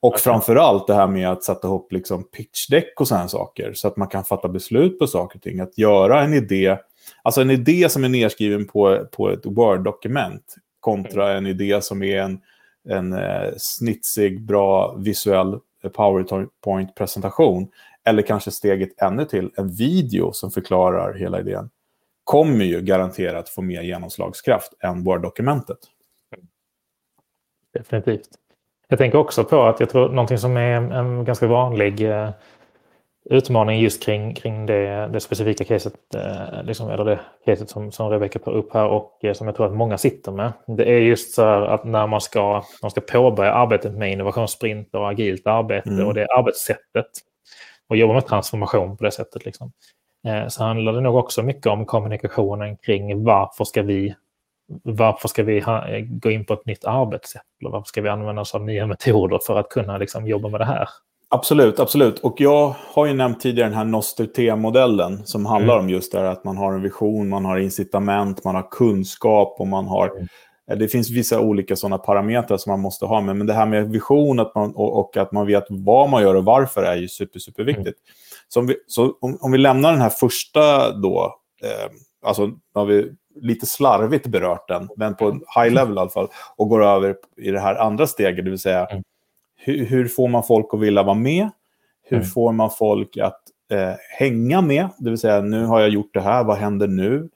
Och 0.00 0.08
okay. 0.08 0.20
framför 0.20 0.56
allt 0.56 0.86
det 0.86 0.94
här 0.94 1.06
med 1.06 1.30
att 1.30 1.44
sätta 1.44 1.68
ihop 1.68 1.92
liksom 1.92 2.24
pitchdeck 2.24 3.00
och 3.00 3.08
sådana 3.08 3.28
saker. 3.28 3.72
Så 3.74 3.88
att 3.88 3.96
man 3.96 4.08
kan 4.08 4.24
fatta 4.24 4.48
beslut 4.48 4.98
på 4.98 5.06
saker 5.06 5.38
och 5.38 5.42
ting. 5.42 5.60
Att 5.60 5.78
göra 5.78 6.22
en 6.22 6.34
idé, 6.34 6.76
alltså 7.22 7.40
en 7.40 7.50
idé 7.50 7.88
som 7.88 8.04
är 8.04 8.08
nedskriven 8.08 8.66
på, 8.66 9.06
på 9.12 9.30
ett 9.30 9.46
Word-dokument 9.46 10.54
kontra 10.80 11.32
en 11.32 11.46
idé 11.46 11.82
som 11.82 12.02
är 12.02 12.18
en, 12.18 12.40
en 12.88 13.12
eh, 13.12 13.50
snitsig, 13.56 14.42
bra 14.42 14.94
visuell 14.98 15.58
PowerPoint-presentation. 15.94 17.68
Eller 18.04 18.22
kanske 18.22 18.50
steget 18.50 19.02
ännu 19.02 19.24
till, 19.24 19.50
en 19.56 19.68
video 19.68 20.32
som 20.32 20.50
förklarar 20.50 21.14
hela 21.14 21.40
idén 21.40 21.70
kommer 22.30 22.64
ju 22.64 22.80
garanterat 22.80 23.48
få 23.48 23.62
mer 23.62 23.82
genomslagskraft 23.82 24.72
än 24.80 25.04
Word-dokumentet. 25.04 25.78
Definitivt. 27.74 28.28
Jag 28.88 28.98
tänker 28.98 29.18
också 29.18 29.44
på 29.44 29.62
att 29.62 29.80
jag 29.80 29.90
tror 29.90 30.08
någonting 30.08 30.38
som 30.38 30.56
är 30.56 30.72
en 30.72 31.24
ganska 31.24 31.46
vanlig 31.46 32.10
eh, 32.10 32.30
utmaning 33.30 33.80
just 33.80 34.02
kring, 34.02 34.34
kring 34.34 34.66
det, 34.66 35.08
det 35.12 35.20
specifika 35.20 35.64
caset, 35.64 36.14
eh, 36.14 36.62
liksom, 36.64 36.90
eller 36.90 37.04
det 37.04 37.20
caset 37.44 37.70
som, 37.70 37.92
som 37.92 38.10
Rebecka 38.10 38.38
tar 38.38 38.52
upp 38.52 38.72
här 38.74 38.86
och 38.86 39.24
eh, 39.24 39.32
som 39.32 39.46
jag 39.46 39.56
tror 39.56 39.66
att 39.66 39.76
många 39.76 39.98
sitter 39.98 40.32
med. 40.32 40.52
Det 40.66 40.84
är 40.84 40.98
just 40.98 41.34
så 41.34 41.42
här 41.42 41.62
att 41.62 41.84
när 41.84 42.06
man 42.06 42.20
ska, 42.20 42.64
man 42.82 42.90
ska 42.90 43.00
påbörja 43.00 43.52
arbetet 43.52 43.92
med 43.92 44.12
innovationssprint 44.12 44.94
och 44.94 45.10
agilt 45.10 45.46
arbete 45.46 45.90
mm. 45.90 46.06
och 46.06 46.14
det 46.14 46.26
arbetssättet 46.26 47.10
och 47.88 47.96
jobba 47.96 48.14
med 48.14 48.26
transformation 48.26 48.96
på 48.96 49.04
det 49.04 49.10
sättet. 49.10 49.44
Liksom. 49.44 49.72
Eh, 50.26 50.48
så 50.48 50.64
handlar 50.64 50.92
det 50.92 51.00
nog 51.00 51.16
också 51.16 51.42
mycket 51.42 51.66
om 51.66 51.86
kommunikationen 51.86 52.76
kring 52.76 53.24
varför 53.24 53.64
ska 53.64 53.82
vi 53.82 54.14
varför 54.82 55.28
ska 55.28 55.42
vi 55.42 55.60
ha, 55.60 55.84
gå 56.00 56.30
in 56.30 56.44
på 56.44 56.54
ett 56.54 56.66
nytt 56.66 56.84
arbetssätt? 56.84 57.42
Eller 57.60 57.70
varför 57.70 57.86
ska 57.86 58.02
vi 58.02 58.08
använda 58.08 58.42
oss 58.42 58.54
av 58.54 58.64
nya 58.64 58.86
metoder 58.86 59.38
för 59.46 59.58
att 59.58 59.68
kunna 59.68 59.98
liksom, 59.98 60.26
jobba 60.26 60.48
med 60.48 60.60
det 60.60 60.64
här? 60.64 60.88
Absolut, 61.28 61.80
absolut. 61.80 62.18
Och 62.18 62.40
jag 62.40 62.74
har 62.94 63.06
ju 63.06 63.12
nämnt 63.12 63.40
tidigare 63.40 63.68
den 63.68 63.78
här 63.78 63.84
Noster-T-modellen 63.84 65.26
som 65.26 65.46
handlar 65.46 65.74
mm. 65.74 65.84
om 65.84 65.90
just 65.90 66.12
det 66.12 66.18
här 66.18 66.24
att 66.24 66.44
man 66.44 66.56
har 66.56 66.72
en 66.72 66.82
vision, 66.82 67.28
man 67.28 67.44
har 67.44 67.58
incitament, 67.58 68.44
man 68.44 68.54
har 68.54 68.70
kunskap 68.70 69.56
och 69.58 69.66
man 69.66 69.86
har... 69.86 70.08
Mm. 70.08 70.26
Eh, 70.70 70.78
det 70.78 70.88
finns 70.88 71.10
vissa 71.10 71.40
olika 71.40 71.76
sådana 71.76 71.98
parametrar 71.98 72.56
som 72.56 72.70
man 72.70 72.80
måste 72.80 73.06
ha 73.06 73.20
med. 73.20 73.36
Men 73.36 73.46
det 73.46 73.52
här 73.52 73.66
med 73.66 73.90
vision 73.90 74.40
att 74.40 74.54
man, 74.54 74.74
och, 74.74 74.98
och, 75.00 75.16
att 75.16 75.32
man 75.32 75.46
vet 75.46 75.64
vad 75.68 76.10
man 76.10 76.22
gör 76.22 76.34
och 76.34 76.44
varför 76.44 76.82
är 76.82 76.96
ju 76.96 77.08
super, 77.08 77.38
superviktigt. 77.38 77.86
Mm. 77.86 77.94
Så, 78.52 78.60
om 78.60 78.66
vi, 78.66 78.76
så 78.86 79.14
om, 79.20 79.38
om, 79.40 79.52
vi 79.52 79.58
lämnar 79.58 79.92
den 79.92 80.00
här 80.00 80.10
första 80.10 80.92
då, 80.92 81.34
eh, 81.62 81.90
alltså 82.22 82.50
har 82.74 82.84
vi 82.84 83.12
lite 83.40 83.66
slarvigt 83.66 84.26
berört 84.26 84.68
den, 84.68 84.88
men 84.96 85.14
på 85.14 85.30
high 85.30 85.74
level 85.74 85.96
i 85.96 86.00
alla 86.00 86.10
fall, 86.10 86.28
och 86.56 86.68
går 86.68 86.84
över 86.84 87.16
i 87.36 87.50
det 87.50 87.60
här 87.60 87.74
andra 87.74 88.06
steget, 88.06 88.44
det 88.44 88.50
vill 88.50 88.58
säga 88.58 88.86
mm 88.86 89.02
hur, 89.62 89.84
hur, 89.86 90.08
får 90.08 90.28
man 90.28 90.42
folk 90.42 90.74
att 90.74 90.80
vilja 90.80 91.02
vara 91.02 91.14
med? 91.14 91.50
Hur 92.02 92.16
mm. 92.16 92.28
får 92.28 92.52
man 92.52 92.70
folk 92.70 93.16
att 93.16 93.40
eh, 93.70 93.94
hänga 94.18 94.60
med? 94.60 94.88
Det 94.98 95.10
vill 95.10 95.18
säga, 95.18 95.40
nu 95.40 95.64
har 95.64 95.80
jag 95.80 95.88
gjort 95.88 96.14
det 96.14 96.20
här, 96.20 96.44
vad 96.44 96.56
händer 96.56 96.88
nu? 96.88 97.28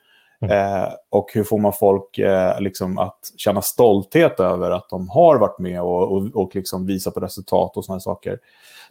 Mm. 0.45 0.83
Eh, 0.83 0.89
och 1.11 1.31
hur 1.35 1.45
får 1.45 1.59
man 1.59 1.73
folk 1.73 2.19
eh, 2.19 2.61
liksom 2.61 2.99
att 2.99 3.33
känna 3.37 3.63
stolthet 3.63 4.41
över 4.41 4.71
att 4.71 4.89
de 4.89 5.09
har 5.09 5.39
varit 5.39 5.59
med 5.59 5.83
och, 5.83 6.13
och, 6.13 6.31
och 6.35 6.55
liksom 6.55 6.87
visa 6.87 7.11
på 7.11 7.21
resultat 7.21 7.77
och 7.77 7.85
sådana 7.85 8.01
saker. 8.01 8.39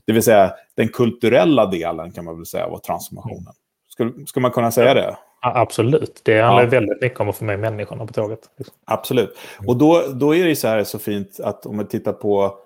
Det 0.05 0.13
vill 0.13 0.23
säga 0.23 0.53
den 0.75 0.87
kulturella 0.87 1.65
delen 1.65 2.11
kan 2.11 2.25
man 2.25 2.35
väl 2.35 2.45
säga 2.45 2.69
var 2.69 2.79
transformationen. 2.79 3.53
Skulle, 3.89 4.25
skulle 4.25 4.41
man 4.41 4.51
kunna 4.51 4.71
säga 4.71 4.93
det? 4.93 5.17
absolut. 5.41 6.21
Det 6.23 6.41
handlar 6.41 6.63
ja. 6.63 6.69
väldigt 6.69 7.01
mycket 7.01 7.19
om 7.19 7.29
att 7.29 7.37
få 7.37 7.45
med 7.45 7.59
människorna 7.59 8.05
på 8.05 8.13
tåget. 8.13 8.39
Liksom. 8.57 8.75
Absolut. 8.85 9.37
Och 9.67 9.77
då, 9.77 10.03
då 10.13 10.35
är 10.35 10.45
det 10.45 10.55
så 10.55 10.67
här 10.67 10.83
så 10.83 10.99
fint 10.99 11.39
att 11.39 11.65
om 11.65 11.75
man 11.75 11.87
tittar 11.87 12.13
på 12.13 12.57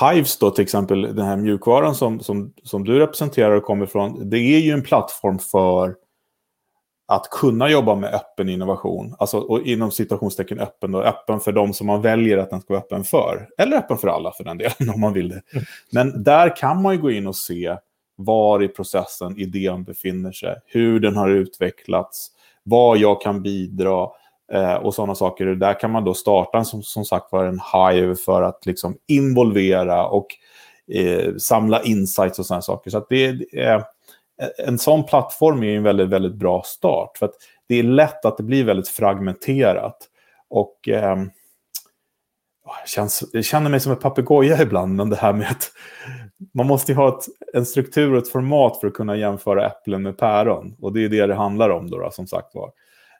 Hives 0.00 0.38
då 0.38 0.50
till 0.50 0.62
exempel, 0.62 1.02
den 1.02 1.26
här 1.26 1.36
mjukvaran 1.36 1.94
som, 1.94 2.20
som, 2.20 2.52
som 2.64 2.84
du 2.84 2.98
representerar 2.98 3.50
och 3.50 3.64
kommer 3.64 3.84
ifrån, 3.84 4.30
det 4.30 4.38
är 4.38 4.60
ju 4.60 4.72
en 4.72 4.82
plattform 4.82 5.38
för 5.38 5.94
att 7.10 7.30
kunna 7.30 7.68
jobba 7.68 7.94
med 7.94 8.14
öppen 8.14 8.48
innovation. 8.48 9.14
Alltså 9.18 9.38
och 9.38 9.62
inom 9.62 9.90
situationstecken 9.90 10.60
öppen 10.60 10.94
och 10.94 11.04
öppen 11.04 11.40
för 11.40 11.52
de 11.52 11.72
som 11.72 11.86
man 11.86 12.02
väljer 12.02 12.38
att 12.38 12.50
den 12.50 12.60
ska 12.60 12.74
vara 12.74 12.82
öppen 12.82 13.04
för. 13.04 13.48
Eller 13.58 13.76
öppen 13.76 13.98
för 13.98 14.08
alla 14.08 14.32
för 14.32 14.44
den 14.44 14.58
delen 14.58 14.90
om 14.94 15.00
man 15.00 15.12
vill 15.12 15.28
det. 15.28 15.42
Mm. 15.52 15.64
Men 15.92 16.22
där 16.22 16.56
kan 16.56 16.82
man 16.82 16.94
ju 16.94 17.00
gå 17.00 17.10
in 17.10 17.26
och 17.26 17.36
se 17.36 17.76
var 18.16 18.62
i 18.62 18.68
processen 18.68 19.38
idén 19.38 19.84
befinner 19.84 20.32
sig, 20.32 20.56
hur 20.66 21.00
den 21.00 21.16
har 21.16 21.28
utvecklats, 21.28 22.30
vad 22.62 22.98
jag 22.98 23.20
kan 23.20 23.42
bidra, 23.42 24.08
Eh, 24.52 24.74
och 24.74 24.94
sådana 24.94 25.14
saker. 25.14 25.46
Där 25.46 25.80
kan 25.80 25.90
man 25.90 26.04
då 26.04 26.14
starta 26.14 26.64
som, 26.64 26.82
som 26.82 27.04
sagt 27.04 27.32
var 27.32 27.44
en 27.44 27.60
hive 27.72 28.16
för 28.16 28.42
att 28.42 28.66
liksom 28.66 28.96
involvera 29.06 30.06
och 30.06 30.26
eh, 30.92 31.34
samla 31.36 31.82
insights 31.82 32.38
och 32.38 32.46
sådana 32.46 32.62
saker. 32.62 32.90
Så 32.90 32.98
att 32.98 33.08
det, 33.08 33.24
är, 33.52 33.84
en 34.58 34.78
sån 34.78 35.04
plattform 35.04 35.62
är 35.62 35.76
en 35.76 35.82
väldigt, 35.82 36.08
väldigt 36.08 36.34
bra 36.34 36.62
start. 36.62 37.18
För 37.18 37.26
att 37.26 37.34
det 37.68 37.74
är 37.74 37.82
lätt 37.82 38.24
att 38.24 38.36
det 38.36 38.42
blir 38.42 38.64
väldigt 38.64 38.88
fragmenterat. 38.88 39.96
Och 40.48 40.88
eh, 40.88 41.16
känns, 42.86 43.24
jag 43.32 43.44
känner 43.44 43.70
mig 43.70 43.80
som 43.80 43.92
en 43.92 43.98
papegoja 43.98 44.62
ibland, 44.62 44.96
men 44.96 45.10
det 45.10 45.16
här 45.16 45.32
med 45.32 45.50
att 45.50 45.72
man 46.54 46.66
måste 46.66 46.94
ha 46.94 47.08
ett, 47.08 47.24
en 47.54 47.66
struktur 47.66 48.12
och 48.12 48.18
ett 48.18 48.28
format 48.28 48.80
för 48.80 48.86
att 48.86 48.94
kunna 48.94 49.16
jämföra 49.16 49.66
äpplen 49.66 50.02
med 50.02 50.18
päron. 50.18 50.76
Och 50.80 50.92
det 50.92 51.04
är 51.04 51.08
det 51.08 51.26
det 51.26 51.34
handlar 51.34 51.70
om 51.70 51.90
då, 51.90 51.98
då 51.98 52.10
som 52.10 52.26
sagt 52.26 52.54
var. 52.54 52.72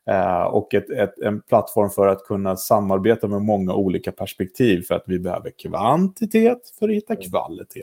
Eh, 0.07 0.43
och 0.43 0.75
ett, 0.75 0.91
ett, 0.91 1.19
en 1.19 1.41
plattform 1.41 1.91
för 1.91 2.07
att 2.07 2.25
kunna 2.25 2.57
samarbeta 2.57 3.29
med 3.29 3.43
många 3.43 3.75
olika 3.75 4.13
perspektiv 4.13 4.83
för 4.83 4.95
att 4.95 5.05
vi 5.07 5.19
behöver 5.19 5.51
kvantitet 5.51 6.59
för 6.79 6.89
att 6.89 6.95
hitta 6.95 7.17
kvalitet. 7.17 7.83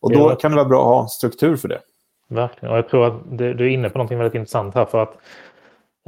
Och 0.00 0.12
då 0.12 0.34
kan 0.34 0.50
det 0.50 0.56
vara 0.56 0.68
bra 0.68 0.80
att 0.80 0.94
ha 0.94 1.02
en 1.02 1.08
struktur 1.08 1.56
för 1.56 1.68
det. 1.68 1.80
Verkligen, 2.32 2.72
och 2.72 2.78
jag 2.78 2.88
tror 2.88 3.06
att 3.06 3.38
du, 3.38 3.50
är 3.50 3.62
inne 3.62 3.90
på 3.90 3.98
något 3.98 4.10
väldigt 4.10 4.34
intressant 4.34 4.74
här 4.74 4.84
för 4.84 5.02
att 5.02 5.18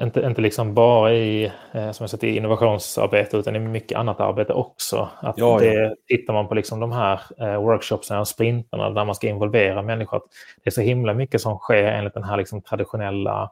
inte, 0.02 0.20
inte 0.20 0.40
liksom 0.40 0.74
bara 0.74 1.12
i, 1.12 1.44
eh, 1.44 1.90
som 1.90 2.04
jag 2.04 2.10
sagt, 2.10 2.24
i 2.24 2.36
innovationsarbete 2.36 3.36
utan 3.36 3.56
i 3.56 3.58
mycket 3.58 3.98
annat 3.98 4.20
arbete 4.20 4.52
också. 4.52 5.08
Att 5.20 5.38
ja, 5.38 5.58
det, 5.58 5.74
ja. 5.74 5.94
Tittar 6.08 6.34
man 6.34 6.48
på 6.48 6.54
liksom 6.54 6.80
de 6.80 6.92
här 6.92 7.20
eh, 7.38 7.62
workshopsen 7.62 8.18
och 8.18 8.28
sprintarna 8.28 8.90
där 8.90 9.04
man 9.04 9.14
ska 9.14 9.28
involvera 9.28 9.82
människor, 9.82 10.16
att 10.16 10.26
det 10.64 10.68
är 10.68 10.72
så 10.72 10.80
himla 10.80 11.14
mycket 11.14 11.40
som 11.40 11.58
sker 11.58 11.84
enligt 11.84 12.14
den 12.14 12.24
här 12.24 12.36
liksom 12.36 12.62
traditionella 12.62 13.50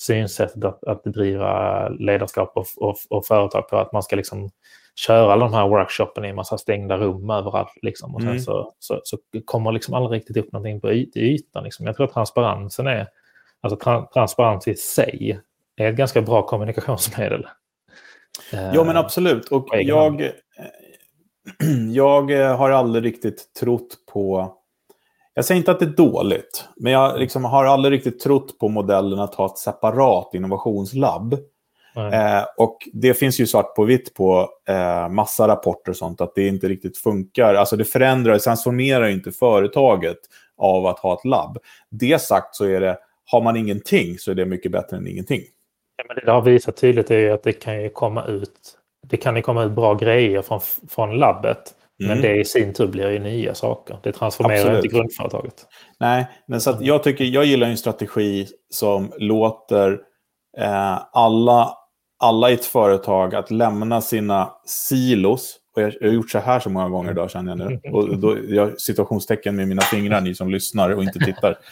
synsättet 0.00 0.64
att, 0.64 0.84
att 0.84 1.02
bedriva 1.02 1.88
ledarskap 1.88 2.52
och, 2.54 2.66
och, 2.76 2.96
och, 3.10 3.26
företag 3.26 3.68
på 3.68 3.76
att 3.76 3.92
man 3.92 4.02
ska 4.02 4.16
liksom 4.16 4.50
köra 4.94 5.32
alla 5.32 5.44
de 5.44 5.54
här 5.54 5.68
workshopen 5.68 6.24
i 6.24 6.28
en 6.28 6.34
massa 6.34 6.58
stängda 6.58 6.96
rum 6.96 7.30
överallt. 7.30 7.72
Liksom. 7.82 8.14
Och 8.14 8.20
sen 8.20 8.30
mm. 8.30 8.40
så, 8.40 8.72
så, 8.78 9.00
så, 9.04 9.18
kommer 9.44 9.72
liksom 9.72 9.94
aldrig 9.94 10.20
riktigt 10.20 10.36
upp 10.36 10.52
någonting 10.52 10.80
på 10.80 10.92
yt, 10.92 11.16
ytan. 11.16 11.64
Liksom. 11.64 11.86
Jag 11.86 11.96
tror 11.96 12.06
att 12.06 12.12
transparensen 12.12 12.86
är, 12.86 13.08
alltså 13.60 13.76
tra, 13.76 14.06
transparens 14.06 14.68
i 14.68 14.74
sig 14.74 15.40
är 15.76 15.88
ett 15.90 15.96
ganska 15.96 16.22
bra 16.22 16.46
kommunikationsmedel. 16.46 17.46
Ja 18.52 18.84
men 18.84 18.96
absolut. 18.96 19.48
Och 19.48 19.68
jag, 19.72 20.22
jag 21.92 22.30
har 22.56 22.70
aldrig 22.70 23.04
riktigt 23.04 23.54
trott 23.54 23.96
på 24.12 24.56
jag 25.34 25.44
säger 25.44 25.58
inte 25.58 25.70
att 25.70 25.78
det 25.78 25.84
är 25.84 25.96
dåligt, 25.96 26.68
men 26.76 26.92
jag 26.92 27.18
liksom 27.18 27.44
har 27.44 27.64
aldrig 27.64 27.92
riktigt 27.92 28.20
trott 28.20 28.58
på 28.58 28.68
modellen 28.68 29.18
att 29.18 29.34
ha 29.34 29.46
ett 29.46 29.58
separat 29.58 30.34
innovationslabb. 30.34 31.38
Eh, 31.96 32.44
och 32.56 32.78
det 32.92 33.14
finns 33.14 33.40
ju 33.40 33.46
svart 33.46 33.74
på 33.74 33.84
vitt 33.84 34.14
på 34.14 34.48
eh, 34.68 35.08
massa 35.08 35.48
rapporter 35.48 35.90
och 35.90 35.96
sånt 35.96 36.20
att 36.20 36.34
det 36.34 36.46
inte 36.46 36.68
riktigt 36.68 36.98
funkar. 36.98 37.54
Alltså 37.54 37.76
det 37.76 37.84
förändrar, 37.84 38.38
transformerar 38.38 39.08
inte 39.08 39.32
företaget 39.32 40.18
av 40.56 40.86
att 40.86 40.98
ha 40.98 41.14
ett 41.14 41.24
labb. 41.24 41.58
Det 41.90 42.22
sagt 42.22 42.54
så 42.54 42.64
är 42.64 42.80
det, 42.80 42.98
har 43.24 43.42
man 43.42 43.56
ingenting 43.56 44.18
så 44.18 44.30
är 44.30 44.34
det 44.34 44.46
mycket 44.46 44.72
bättre 44.72 44.96
än 44.96 45.06
ingenting. 45.06 45.42
Ja, 45.96 46.04
men 46.08 46.16
det, 46.16 46.24
det 46.24 46.32
har 46.32 46.42
visat 46.42 46.76
tydligt 46.76 47.10
är 47.10 47.30
att 47.30 47.42
det 47.42 47.52
kan 47.52 47.82
ju 47.82 47.88
komma 47.88 48.24
ut, 48.24 48.78
det 49.06 49.16
kan 49.16 49.36
ju 49.36 49.42
komma 49.42 49.64
ut 49.64 49.72
bra 49.72 49.94
grejer 49.94 50.42
från, 50.42 50.60
från 50.88 51.18
labbet. 51.18 51.74
Mm. 52.02 52.14
Men 52.14 52.22
det 52.22 52.40
i 52.40 52.44
sin 52.44 52.72
tur 52.72 52.86
blir 52.86 53.10
ju 53.10 53.18
nya 53.18 53.54
saker. 53.54 53.98
Det 54.02 54.12
transformerar 54.12 54.58
Absolut. 54.58 54.84
inte 54.84 54.96
grundföretaget. 54.96 55.66
Nej, 56.00 56.26
men 56.46 56.60
så 56.60 56.78
jag, 56.80 57.02
tycker, 57.02 57.24
jag 57.24 57.44
gillar 57.44 57.66
en 57.66 57.76
strategi 57.76 58.46
som 58.70 59.12
låter 59.18 60.00
eh, 60.58 60.98
alla, 61.12 61.74
alla 62.22 62.50
i 62.50 62.54
ett 62.54 62.64
företag 62.64 63.34
att 63.34 63.50
lämna 63.50 64.00
sina 64.00 64.52
silos. 64.66 65.58
Och 65.76 65.82
jag, 65.82 65.92
jag 66.00 66.08
har 66.08 66.14
gjort 66.14 66.30
så 66.30 66.38
här 66.38 66.60
så 66.60 66.70
många 66.70 66.88
gånger 66.88 67.10
idag 67.10 67.30
känner 67.30 67.56
jag 67.56 67.70
nu. 67.70 67.80
Och 67.90 68.18
då, 68.18 68.36
jag 68.48 68.80
situationstecken 68.80 69.56
med 69.56 69.68
mina 69.68 69.82
fingrar, 69.82 70.20
ni 70.20 70.34
som 70.34 70.50
lyssnar 70.50 70.90
och 70.90 71.02
inte 71.02 71.18
tittar. 71.18 71.58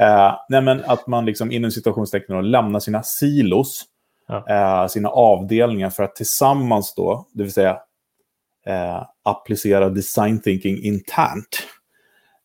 Eh, 0.00 0.34
nej, 0.48 0.62
men 0.62 0.84
att 0.84 1.06
man 1.06 1.24
liksom 1.24 1.52
inom 1.52 1.70
situationstecken 1.70 2.50
lämnar 2.50 2.80
sina 2.80 3.02
silos, 3.02 3.84
ja. 4.28 4.44
eh, 4.48 4.88
sina 4.88 5.08
avdelningar 5.08 5.90
för 5.90 6.02
att 6.02 6.16
tillsammans 6.16 6.94
då, 6.96 7.26
det 7.32 7.42
vill 7.42 7.52
säga 7.52 7.78
eh, 8.66 9.02
applicera 9.24 9.88
design 9.88 10.40
thinking 10.40 10.82
internt. 10.82 11.66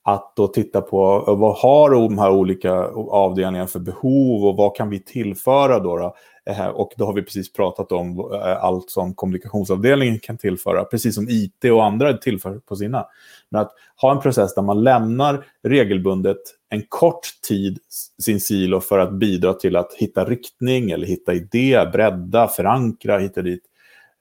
Att 0.04 0.36
då 0.36 0.48
titta 0.48 0.82
på 0.82 1.24
vad 1.38 1.56
har 1.56 1.90
de 1.90 2.18
här 2.18 2.32
olika 2.32 2.74
avdelningarna 3.12 3.68
för 3.68 3.80
behov 3.80 4.46
och 4.46 4.58
vad 4.58 4.76
kan 4.76 4.90
vi 4.90 5.00
tillföra 5.00 5.80
då? 5.80 5.98
då? 5.98 6.16
Eh, 6.46 6.68
och 6.68 6.92
då 6.98 7.06
har 7.06 7.14
vi 7.14 7.22
precis 7.22 7.54
pratat 7.54 7.92
om 7.92 8.20
eh, 8.20 8.64
allt 8.64 8.90
som 8.90 9.14
kommunikationsavdelningen 9.14 10.20
kan 10.20 10.38
tillföra, 10.38 10.84
precis 10.84 11.16
som 11.16 11.30
IT 11.30 11.66
och 11.66 11.86
andra 11.86 12.14
tillför 12.14 12.60
på 12.60 12.76
sina. 12.76 13.06
Men 13.50 13.62
att 13.62 13.72
ha 14.02 14.12
en 14.12 14.22
process 14.22 14.56
där 14.56 14.62
man 14.62 14.84
lämnar 14.84 15.46
regelbundet 15.64 16.38
en 16.70 16.84
kort 16.90 17.28
tid 17.48 17.80
sin 18.22 18.40
silo 18.40 18.80
för 18.80 19.00
att 19.00 19.14
bidra 19.14 19.54
till 19.54 19.76
att 19.76 19.94
hitta 19.94 20.26
riktning 20.26 20.92
eller 20.92 21.08
hitta 21.08 21.34
idé, 21.34 21.86
bredda, 21.94 22.48
förankra, 22.48 23.18
hitta 23.18 23.42
dit. 23.42 23.64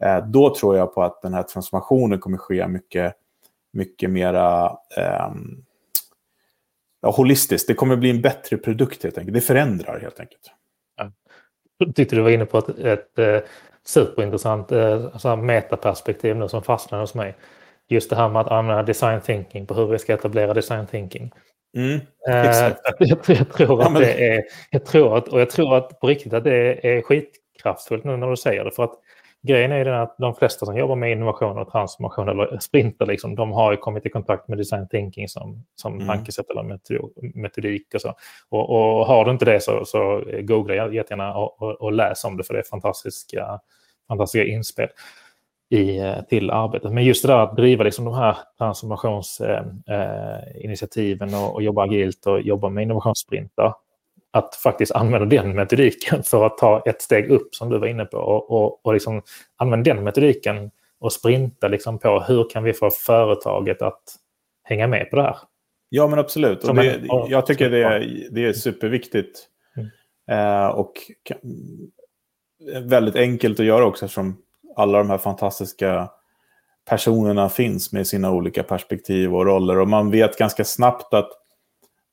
Eh, 0.05 0.27
då 0.27 0.55
tror 0.55 0.77
jag 0.77 0.95
på 0.95 1.03
att 1.03 1.23
den 1.23 1.35
här 1.35 1.43
transformationen 1.43 2.19
kommer 2.19 2.39
ske 2.39 2.69
mycket, 2.69 3.15
mycket 3.73 4.11
mera 4.11 4.67
eh, 4.97 5.31
ja, 7.03 7.11
holistiskt. 7.11 7.69
Det 7.69 7.75
kommer 7.75 7.97
bli 7.97 8.11
en 8.11 8.23
bättre 8.23 8.57
produkt 8.57 9.03
helt 9.03 9.19
enkelt. 9.19 9.35
Det 9.35 9.41
förändrar 9.41 10.01
helt 10.01 10.21
enkelt. 10.21 10.43
Jag 11.79 11.95
tyckte 11.95 12.17
du 12.17 12.23
var 12.23 12.31
inne 12.31 12.47
på 12.47 12.59
ett, 12.59 12.69
ett, 12.69 13.19
ett 13.19 13.45
superintressant 13.87 14.73
alltså 14.73 15.37
metaperspektiv 15.37 16.37
nu 16.37 16.49
som 16.49 16.63
fastnade 16.63 17.03
hos 17.03 17.15
mig. 17.15 17.37
Just 17.89 18.11
det 18.11 18.17
här 18.17 18.29
med 18.29 18.41
att 18.41 18.53
använda 18.53 18.83
design 18.83 19.21
thinking 19.21 19.67
på 19.67 19.75
hur 19.75 19.87
vi 19.87 19.99
ska 19.99 20.15
etablera 20.15 20.55
design 20.55 20.87
thinking. 20.87 21.33
Mm, 21.77 22.01
exakt. 22.29 22.81
jag, 22.99 23.19
jag, 23.27 23.53
tror 23.53 23.83
att 23.83 23.93
ja, 23.93 24.01
det 24.01 24.29
är, 24.29 24.43
jag 24.71 24.85
tror 24.85 25.19
att, 25.19 25.29
och 25.29 25.41
jag 25.41 25.51
tror 25.51 25.77
att 25.77 26.01
på 26.01 26.07
riktigt 26.07 26.33
att 26.33 26.45
det 26.45 26.87
är 26.87 27.03
skitkraftfullt 27.03 28.05
nu 28.05 28.17
när 28.17 28.31
du 28.31 28.37
säger 28.37 28.65
det. 28.65 28.71
För 28.71 28.85
att 28.85 28.95
grejen 29.43 29.73
är 29.73 29.85
den 29.85 29.95
att 29.95 30.17
de 30.19 30.35
flesta 30.35 30.67
som 30.67 30.77
jobbar 30.77 30.97
med 30.97 31.13
innovation 31.13 31.59
och 31.59 31.73
transformation 31.73 32.29
eller 32.29 32.59
sprinter, 32.59 33.07
liksom, 33.07 33.35
de 33.35 33.53
har 33.53 33.77
kommit 33.77 34.07
i 34.07 34.11
kontakt 34.11 34.49
med 34.49 34.59
design 34.59 34.89
thinking 34.89 35.29
som, 35.29 35.65
som 35.75 35.95
mm. 35.95 36.07
tankesätt 36.07 36.51
eller 36.51 36.79
metodik 37.35 37.95
och 37.95 38.01
så. 38.01 38.15
Och, 38.49 38.71
och, 38.71 39.07
har 39.07 39.25
du 39.25 39.31
inte 39.31 39.45
det 39.45 39.61
så, 39.61 39.85
så 39.85 40.25
googla 40.41 40.75
jättegärna 40.75 41.35
och, 41.35 41.63
och, 41.63 41.81
och 41.81 41.93
läs 41.93 42.25
om 42.25 42.37
det 42.37 42.45
för 42.45 42.55
det 42.55 42.61
är 42.61 42.65
fantastiska, 42.65 43.61
fantastiska 44.09 44.47
inspel 44.47 44.89
i, 45.71 45.99
eh, 45.99 46.23
till 46.23 46.51
arbetet. 46.51 46.93
Men 46.93 47.05
just 47.05 47.23
det 47.23 47.29
där 47.29 47.39
att 47.39 47.57
driva 47.57 47.85
liksom 47.85 48.05
de 48.05 48.15
här 48.15 48.37
transformationsinitiativen 48.59 51.35
eh, 51.35 51.45
och, 51.45 51.55
och 51.55 51.63
jobba 51.63 51.83
agilt 51.83 52.27
och 52.27 52.41
jobba 52.41 52.69
med 52.69 52.83
innovationssprintar. 52.83 53.75
Att 54.31 54.55
faktiskt 54.55 54.93
använda 54.93 55.27
den 55.27 55.55
metodiken 55.55 56.23
för 56.23 56.47
att 56.47 56.59
ta 56.59 56.83
ett 56.87 57.03
steg 57.03 57.31
upp 57.31 57.55
som 57.55 57.71
du 57.71 57.79
var 57.79 57.87
inne 57.87 58.05
på 58.05 58.17
och, 58.17 58.51
och, 58.51 58.87
och 58.87 58.93
liksom 58.93 59.23
använda 59.57 59.95
den 59.95 60.05
metodiken 60.05 60.71
och 61.01 61.13
sprinta 61.13 61.69
liksom 61.69 61.99
på 61.99 62.21
hur 62.21 62.51
kan 62.51 62.65
vi 62.65 62.73
få 62.73 62.91
företaget 62.91 63.83
att 63.83 64.03
hänga 64.63 64.87
med 64.87 65.11
på 65.11 65.17
det 65.17 65.23
här. 65.23 65.37
Ja, 65.89 66.07
men 66.07 66.19
absolut. 66.19 66.65
Och 66.65 66.75
det, 66.75 67.01
jag 67.29 67.47
tycker 67.47 67.71
det 67.71 67.85
är, 67.85 68.29
det 68.31 68.45
är 68.45 68.53
superviktigt. 68.53 69.49
Mm. 69.77 69.89
Eh, 70.31 70.67
och 70.67 70.93
väldigt 72.81 73.17
enkelt 73.17 73.61
att 73.61 73.67
göra 73.67 73.87
också 73.87 74.05
eftersom 74.05 74.37
alla 74.77 74.99
de 74.99 75.11
här 75.11 75.19
fantastiska 75.19 76.11
personerna 76.89 77.49
finns 77.49 77.93
med 77.93 78.07
sina 78.07 78.33
olika 78.33 78.63
perspektiv 78.63 79.35
och 79.35 79.47
roller. 79.47 79.79
Och 79.79 79.89
man 79.89 80.11
vet 80.11 80.39
ganska 80.39 80.65
snabbt 80.65 81.15
att 81.15 81.31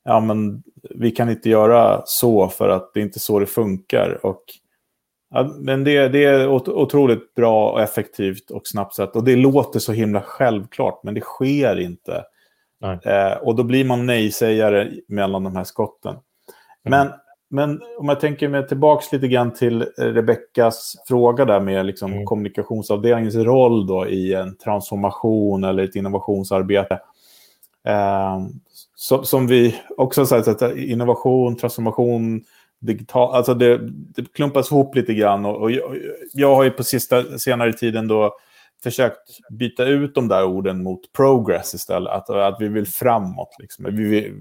ja, 0.06 0.20
men 0.20 0.64
vi 0.90 1.12
kan 1.12 1.30
inte 1.30 1.50
göra 1.50 2.02
så 2.06 2.48
för 2.48 2.70
att 2.70 2.94
det 2.94 3.00
är 3.00 3.04
inte 3.04 3.20
så 3.20 3.40
det 3.40 3.46
funkar. 3.46 4.26
Och, 4.26 4.44
ja, 5.30 5.56
men 5.60 5.84
det, 5.84 6.08
det 6.08 6.24
är 6.24 6.48
otroligt 6.48 7.36
bra 7.36 7.72
och 7.72 7.82
effektivt 7.82 8.52
och 8.52 8.62
snabbt 8.66 8.96
sätt. 8.96 9.16
Och 9.16 9.24
det 9.24 9.36
låter 9.36 9.80
så 9.80 9.92
himla 9.92 10.22
självklart, 10.22 11.04
men 11.04 11.14
det 11.14 11.22
sker 11.22 11.80
inte. 11.80 12.24
Eh, 13.06 13.38
och 13.42 13.56
då 13.56 13.64
blir 13.64 13.86
man 13.86 14.06
nej-sägare 14.06 14.92
mellan 15.08 15.44
de 15.44 15.56
här 15.56 15.64
skotten. 15.64 16.12
Mm. 16.12 16.22
Men 16.84 17.14
men 17.50 17.82
om 18.00 18.10
jag 18.10 18.20
tänker 18.20 18.48
mig 18.48 18.68
tillbaka 18.68 19.06
lite 19.12 19.28
grann 19.28 19.54
till 19.54 19.82
Rebeckas 19.98 20.96
fråga 21.08 21.46
där 21.46 21.60
med 21.60 21.86
liksom 21.86 22.14
mm. 22.14 22.26
kommunikationsavdelningens 22.26 23.36
roll 23.36 23.88
då 23.88 24.08
i 24.08 24.34
en 24.34 24.58
transformation 24.58 25.64
eller 25.64 25.84
ett 25.84 25.96
innovationsarbete. 25.96 27.00
Eh, 27.88 28.40
som, 28.96 29.26
som 29.26 29.48
vi 29.48 29.76
också 29.98 30.22
har 30.22 30.26
sagt, 30.26 30.48
att 30.48 30.78
innovation, 30.78 31.58
transformation, 31.58 32.44
digital, 32.82 33.36
alltså 33.36 33.54
det, 33.54 33.80
det 33.92 34.34
klumpas 34.34 34.72
ihop 34.72 34.96
lite 34.96 35.14
grann. 35.14 35.46
Och, 35.46 35.62
och 35.62 35.72
jag, 35.72 35.98
jag, 36.34 36.56
har 36.56 36.64
ju 36.64 36.72
på 36.72 36.84
sista, 36.84 37.38
senare 37.38 37.74
tiden 37.74 38.08
då 38.08 38.36
försökt 38.84 39.50
byta 39.50 39.86
ut 39.86 40.16
de 40.16 40.28
där 40.28 40.46
orden 40.46 40.84
mot 40.84 41.14
progress 41.14 41.74
istället. 41.74 42.14
Att, 42.14 42.30
att 42.30 42.58
vi 42.60 42.68
vill 42.68 42.88
framåt. 42.88 43.56
Liksom. 43.60 43.86
Vi 43.86 44.10
vill, 44.10 44.34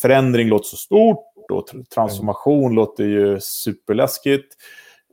förändring 0.00 0.48
låter 0.48 0.68
så 0.68 0.76
stort 0.76 1.24
och 1.52 1.66
transformation 1.94 2.64
mm. 2.64 2.74
låter 2.74 3.04
ju 3.04 3.40
superläskigt. 3.40 4.54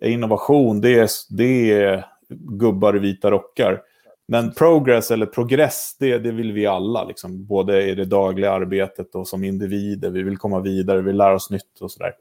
Innovation, 0.02 0.82
det 0.82 1.00
är, 1.00 1.10
det 1.30 1.72
är 1.72 2.06
gubbar 2.30 2.96
i 2.96 3.00
vita 3.00 3.32
rockar. 3.32 3.82
Men 4.28 4.54
progress 4.54 5.12
eller 5.12 5.26
progress, 5.26 5.96
det, 6.00 6.18
det 6.18 6.32
vill 6.32 6.52
vi 6.52 6.66
alla. 6.66 7.04
Liksom. 7.04 7.46
Både 7.46 7.84
i 7.84 7.96
det 7.96 8.06
dagliga 8.06 8.52
arbetet 8.52 9.16
och 9.16 9.28
som 9.28 9.44
individer. 9.44 10.10
Vi 10.10 10.24
vill 10.24 10.38
komma 10.38 10.60
vidare, 10.60 10.98
vi 10.98 11.04
vill 11.04 11.18
lära 11.18 11.36
oss 11.36 11.50
nytt 11.50 11.82
och 11.82 11.92
sådär. 11.92 12.14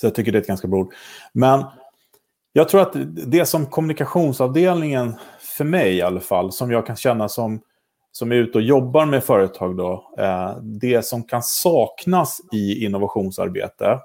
Så 0.00 0.06
jag 0.06 0.14
tycker 0.14 0.32
det 0.32 0.38
är 0.38 0.40
ett 0.40 0.46
ganska 0.48 0.68
bra 0.68 0.80
ord. 0.80 0.94
Men 1.32 1.64
jag 2.52 2.68
tror 2.68 2.80
att 2.80 2.96
det 3.26 3.46
som 3.46 3.66
kommunikationsavdelningen, 3.66 5.14
för 5.56 5.64
mig 5.64 5.96
i 5.96 6.02
alla 6.02 6.20
fall, 6.20 6.52
som 6.52 6.70
jag 6.70 6.86
kan 6.86 6.96
känna 6.96 7.28
som 7.28 7.60
som 8.16 8.32
är 8.32 8.36
ute 8.36 8.58
och 8.58 8.64
jobbar 8.64 9.06
med 9.06 9.24
företag, 9.24 9.76
då, 9.76 10.14
eh, 10.18 10.56
det 10.62 11.04
som 11.04 11.22
kan 11.22 11.42
saknas 11.42 12.40
i 12.52 12.84
innovationsarbete 12.84 13.98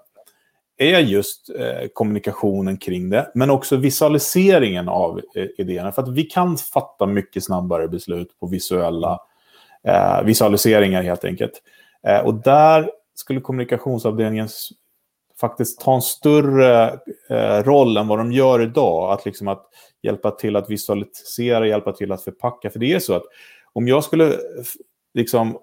är 0.79 0.99
just 0.99 1.49
eh, 1.49 1.87
kommunikationen 1.93 2.77
kring 2.77 3.09
det, 3.09 3.31
men 3.35 3.49
också 3.49 3.75
visualiseringen 3.75 4.89
av 4.89 5.21
eh, 5.35 5.47
idéerna. 5.57 5.91
För 5.91 6.01
att 6.01 6.09
vi 6.09 6.23
kan 6.23 6.57
fatta 6.57 7.05
mycket 7.05 7.43
snabbare 7.43 7.87
beslut 7.87 8.39
på 8.39 8.47
visuella 8.47 9.19
eh, 9.83 10.23
visualiseringar 10.23 11.03
helt 11.03 11.25
enkelt. 11.25 11.61
Eh, 12.07 12.19
och 12.19 12.33
där 12.33 12.91
skulle 13.15 13.41
kommunikationsavdelningen 13.41 14.47
faktiskt 15.39 15.79
ta 15.79 15.95
en 15.95 16.01
större 16.01 16.99
eh, 17.29 17.63
roll 17.63 17.97
än 17.97 18.07
vad 18.07 18.17
de 18.19 18.31
gör 18.31 18.61
idag. 18.61 19.11
Att, 19.13 19.25
liksom 19.25 19.47
att 19.47 19.65
hjälpa 20.01 20.31
till 20.31 20.55
att 20.55 20.69
visualisera, 20.69 21.67
hjälpa 21.67 21.91
till 21.91 22.11
att 22.11 22.23
förpacka. 22.23 22.69
För 22.69 22.79
det 22.79 22.93
är 22.93 22.99
så 22.99 23.13
att 23.13 23.23
om 23.73 23.87
jag 23.87 24.03
skulle, 24.03 24.33
liksom, 25.13 25.57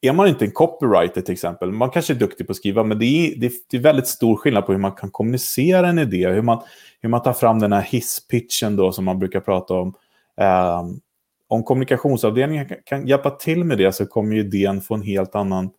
är 0.00 0.12
man 0.12 0.28
inte 0.28 0.44
en 0.44 0.50
copywriter 0.50 1.20
till 1.20 1.32
exempel, 1.32 1.72
man 1.72 1.90
kanske 1.90 2.12
är 2.12 2.14
duktig 2.14 2.46
på 2.46 2.50
att 2.50 2.56
skriva, 2.56 2.84
men 2.84 2.98
det 2.98 3.04
är, 3.04 3.34
det 3.36 3.76
är, 3.76 3.78
väldigt 3.78 4.06
stor 4.06 4.36
skillnad 4.36 4.66
på 4.66 4.72
hur 4.72 4.78
man 4.78 4.92
kan 4.92 5.10
kommunicera 5.10 5.88
en 5.88 5.98
idé, 5.98 6.28
hur 6.28 6.42
man, 6.42 6.62
hur 7.00 7.08
man 7.08 7.22
tar 7.22 7.32
fram 7.32 7.58
den 7.58 7.72
här 7.72 7.82
hisspitchen 7.82 8.76
då 8.76 8.92
som 8.92 9.04
man 9.04 9.18
brukar 9.18 9.40
prata 9.40 9.74
om. 9.74 9.94
Um, 10.36 11.00
om 11.48 11.64
kommunikationsavdelningen 11.64 12.68
kan, 12.68 12.76
kan 12.84 13.06
hjälpa 13.06 13.30
till 13.30 13.64
med 13.64 13.78
det 13.78 13.92
så 13.92 14.06
kommer 14.06 14.36
idén 14.36 14.80
få 14.80 14.94
en 14.94 15.02
helt 15.02 15.34
annan 15.34 15.70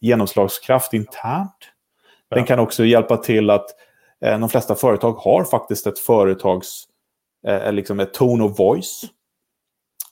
genomslagskraft 0.00 0.94
internt. 0.94 1.56
Ja. 2.28 2.36
Den 2.36 2.44
kan 2.44 2.58
också 2.58 2.84
hjälpa 2.84 3.16
till 3.16 3.50
att 3.50 3.66
eh, 4.24 4.38
de 4.38 4.48
flesta 4.48 4.74
företag 4.74 5.12
har 5.12 5.44
faktiskt 5.44 5.86
ett 5.86 5.98
företags, 5.98 6.84
eh, 7.46 7.72
liksom 7.72 8.00
ett 8.00 8.14
tone 8.14 8.44
of 8.44 8.58
voice. 8.58 9.06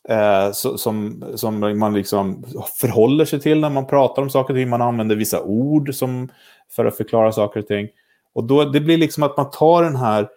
Eh, 0.08 0.52
som, 0.52 1.24
som 1.34 1.78
man 1.78 1.94
liksom 1.94 2.44
förhåller 2.80 3.24
sig 3.24 3.40
till 3.40 3.60
när 3.60 3.70
man 3.70 3.86
pratar 3.86 4.22
om 4.22 4.30
saker 4.30 4.54
och 4.54 4.58
ting. 4.58 4.68
Man 4.68 4.82
använder 4.82 5.16
vissa 5.16 5.42
ord 5.42 5.94
som, 5.94 6.28
för 6.70 6.84
att 6.84 6.96
förklara 6.96 7.32
saker 7.32 7.60
och 7.60 7.66
ting. 7.66 7.88
Och 8.34 8.44
då, 8.44 8.64
det 8.64 8.80
blir 8.80 8.98
liksom 8.98 9.22
att 9.22 9.36
man 9.36 9.50
tar 9.50 9.82
den 9.82 9.96
här 9.96 10.28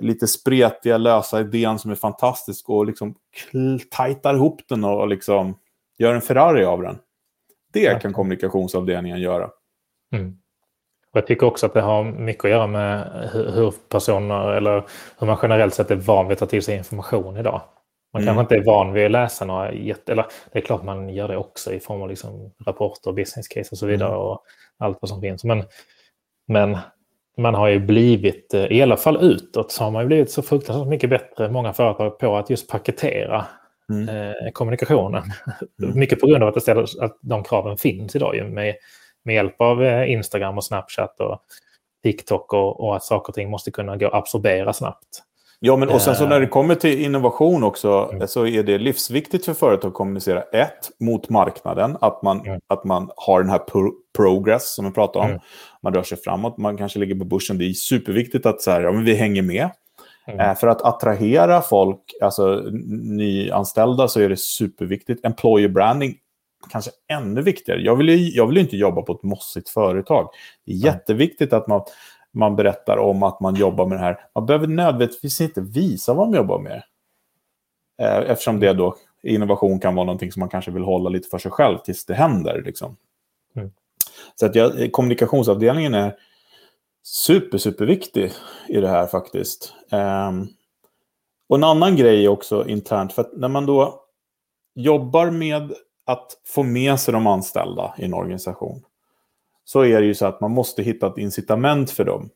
lite 0.00 0.26
spretiga, 0.26 0.98
lösa 0.98 1.40
idén 1.40 1.78
som 1.78 1.90
är 1.90 1.94
fantastisk 1.94 2.68
och 2.68 2.86
liksom 2.86 3.14
tajtar 3.90 4.34
ihop 4.34 4.60
den 4.68 4.84
och 4.84 5.08
liksom 5.08 5.58
gör 5.98 6.14
en 6.14 6.20
Ferrari 6.20 6.64
av 6.64 6.82
den. 6.82 6.98
Det 7.72 8.02
kan 8.02 8.12
kommunikationsavdelningen 8.12 9.20
göra. 9.20 9.50
Mm. 10.12 10.36
Jag 11.12 11.26
tycker 11.26 11.46
också 11.46 11.66
att 11.66 11.74
det 11.74 11.80
har 11.80 12.04
mycket 12.04 12.44
att 12.44 12.50
göra 12.50 12.66
med 12.66 13.30
hur 13.32 13.74
personer 13.88 14.52
eller 14.52 14.84
hur 15.18 15.26
man 15.26 15.38
generellt 15.42 15.74
sett 15.74 15.90
är 15.90 15.96
van 15.96 16.28
vid 16.28 16.32
att 16.32 16.38
ta 16.38 16.46
till 16.46 16.62
sig 16.62 16.76
information 16.76 17.36
idag. 17.36 17.60
Man 18.12 18.22
mm. 18.22 18.34
kanske 18.34 18.54
inte 18.54 18.62
är 18.62 18.74
van 18.74 18.92
vid 18.92 19.04
att 19.04 19.10
läsa 19.10 19.44
några 19.44 19.72
jätte... 19.72 20.12
Eller 20.12 20.26
det 20.52 20.58
är 20.58 20.62
klart 20.62 20.82
man 20.82 21.08
gör 21.08 21.28
det 21.28 21.36
också 21.36 21.72
i 21.72 21.80
form 21.80 22.02
av 22.02 22.08
liksom 22.08 22.52
rapporter, 22.66 23.12
business 23.12 23.48
case 23.48 23.68
och 23.72 23.78
så 23.78 23.86
vidare 23.86 24.08
mm. 24.08 24.20
och 24.20 24.42
allt 24.78 24.98
vad 25.00 25.08
som 25.08 25.20
finns. 25.20 25.44
Men, 25.44 25.64
men 26.48 26.78
man 27.36 27.54
har 27.54 27.68
ju 27.68 27.78
blivit, 27.78 28.54
eh, 28.54 28.72
i 28.72 28.82
alla 28.82 28.96
fall 28.96 29.24
utåt, 29.24 29.72
så 29.72 29.84
har 29.84 29.90
man 29.90 30.02
ju 30.02 30.06
blivit 30.06 30.30
så 30.30 30.42
fruktansvärt 30.42 30.88
mycket 30.88 31.10
bättre, 31.10 31.50
många 31.50 31.72
företag, 31.72 32.18
på 32.18 32.36
att 32.36 32.50
just 32.50 32.68
paketera 32.70 33.46
mm. 33.90 34.08
eh, 34.08 34.50
kommunikationen. 34.52 35.22
Mm. 35.82 35.98
mycket 35.98 36.20
på 36.20 36.26
grund 36.26 36.42
av 36.42 36.48
att, 36.48 36.54
det 36.54 36.60
ställer, 36.60 37.04
att 37.04 37.18
de 37.20 37.44
kraven 37.44 37.76
finns 37.76 38.16
idag 38.16 38.36
ju 38.36 38.44
med, 38.44 38.74
med 39.22 39.34
hjälp 39.34 39.60
av 39.60 39.84
eh, 39.84 40.12
Instagram 40.12 40.56
och 40.56 40.64
Snapchat 40.64 41.20
och 41.20 41.42
TikTok 42.02 42.52
och, 42.52 42.80
och 42.80 42.96
att 42.96 43.02
saker 43.02 43.30
och 43.30 43.34
ting 43.34 43.50
måste 43.50 43.70
kunna 43.70 43.96
gå 43.96 44.06
att 44.06 44.14
absorbera 44.14 44.72
snabbt. 44.72 45.22
Ja, 45.64 45.76
men 45.76 45.88
och 45.88 46.02
sen 46.02 46.14
så 46.14 46.26
när 46.26 46.40
det 46.40 46.46
kommer 46.46 46.74
till 46.74 47.04
innovation 47.04 47.64
också 47.64 48.10
mm. 48.12 48.28
så 48.28 48.46
är 48.46 48.62
det 48.62 48.78
livsviktigt 48.78 49.44
för 49.44 49.54
företag 49.54 49.88
att 49.88 49.94
kommunicera 49.94 50.42
ett 50.42 50.90
mot 51.00 51.28
marknaden, 51.28 51.96
att 52.00 52.22
man, 52.22 52.46
mm. 52.46 52.60
att 52.66 52.84
man 52.84 53.10
har 53.16 53.40
den 53.40 53.50
här 53.50 53.58
pro 53.58 53.92
progress 54.16 54.74
som 54.74 54.84
vi 54.84 54.90
pratar 54.90 55.20
om. 55.20 55.26
Mm. 55.26 55.40
Man 55.82 55.94
rör 55.94 56.02
sig 56.02 56.18
framåt, 56.18 56.58
man 56.58 56.76
kanske 56.76 56.98
ligger 56.98 57.14
på 57.14 57.24
börsen. 57.24 57.58
Det 57.58 57.64
är 57.64 57.72
superviktigt 57.72 58.46
att 58.46 58.62
så 58.62 58.70
här, 58.70 58.80
ja, 58.80 58.92
men 58.92 59.04
vi 59.04 59.14
hänger 59.14 59.42
med. 59.42 59.70
Mm. 60.26 60.40
Eh, 60.40 60.54
för 60.54 60.66
att 60.66 60.82
attrahera 60.82 61.60
folk, 61.60 62.00
alltså 62.22 62.62
nyanställda, 63.02 64.08
så 64.08 64.20
är 64.20 64.28
det 64.28 64.38
superviktigt. 64.38 65.24
Employer 65.24 65.68
branding, 65.68 66.14
kanske 66.70 66.90
ännu 67.08 67.42
viktigare. 67.42 67.80
Jag 67.80 67.96
vill 67.96 68.08
ju, 68.08 68.30
jag 68.30 68.46
vill 68.46 68.58
inte 68.58 68.76
jobba 68.76 69.02
på 69.02 69.12
ett 69.12 69.22
mossigt 69.22 69.68
företag. 69.68 70.28
Det 70.66 70.72
är 70.72 70.76
jätteviktigt 70.76 71.52
att 71.52 71.66
man 71.66 71.82
man 72.32 72.56
berättar 72.56 72.96
om 72.96 73.22
att 73.22 73.40
man 73.40 73.54
jobbar 73.54 73.86
med 73.86 73.98
det 73.98 74.02
här. 74.02 74.26
Man 74.34 74.46
behöver 74.46 74.66
nödvändigtvis 74.66 75.40
inte 75.40 75.60
visa 75.60 76.14
vad 76.14 76.28
man 76.28 76.36
jobbar 76.36 76.58
med. 76.58 76.82
Eh, 78.02 78.30
eftersom 78.30 78.60
det 78.60 78.72
då, 78.72 78.96
innovation 79.22 79.80
kan 79.80 79.94
vara 79.94 80.06
någonting 80.06 80.32
som 80.32 80.40
man 80.40 80.48
kanske 80.48 80.70
vill 80.70 80.82
hålla 80.82 81.10
lite 81.10 81.28
för 81.28 81.38
sig 81.38 81.50
själv 81.50 81.78
tills 81.78 82.04
det 82.04 82.14
händer. 82.14 82.62
Liksom. 82.66 82.96
Mm. 83.56 83.70
Så 84.34 84.46
att 84.46 84.54
jag, 84.54 84.92
kommunikationsavdelningen 84.92 85.94
är 85.94 86.16
super, 87.02 87.58
superviktig 87.58 88.32
i 88.68 88.80
det 88.80 88.88
här 88.88 89.06
faktiskt. 89.06 89.74
Um, 89.90 90.48
och 91.48 91.56
en 91.56 91.64
annan 91.64 91.96
grej 91.96 92.28
också 92.28 92.68
internt, 92.68 93.12
för 93.12 93.22
att 93.22 93.32
när 93.36 93.48
man 93.48 93.66
då 93.66 94.04
jobbar 94.74 95.30
med 95.30 95.72
att 96.06 96.40
få 96.46 96.62
med 96.62 97.00
sig 97.00 97.12
de 97.12 97.26
anställda 97.26 97.94
i 97.98 98.04
en 98.04 98.14
organisation, 98.14 98.84
så 99.64 99.84
är 99.84 100.00
det 100.00 100.06
ju 100.06 100.14
så 100.14 100.26
att 100.26 100.40
man 100.40 100.50
måste 100.50 100.82
hitta 100.82 101.06
ett 101.06 101.18
incitament 101.18 101.90
för 101.90 102.04
dem. 102.04 102.30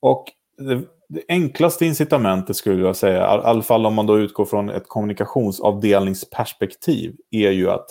Och 0.00 0.24
det, 0.58 0.82
det 1.08 1.22
enklaste 1.28 1.86
incitamentet 1.86 2.56
skulle 2.56 2.82
jag 2.82 2.96
säga, 2.96 3.18
i 3.18 3.24
alla 3.24 3.62
fall 3.62 3.86
om 3.86 3.94
man 3.94 4.06
då 4.06 4.18
utgår 4.18 4.44
från 4.44 4.70
ett 4.70 4.88
kommunikationsavdelningsperspektiv, 4.88 7.16
är 7.30 7.50
ju 7.50 7.70
att 7.70 7.86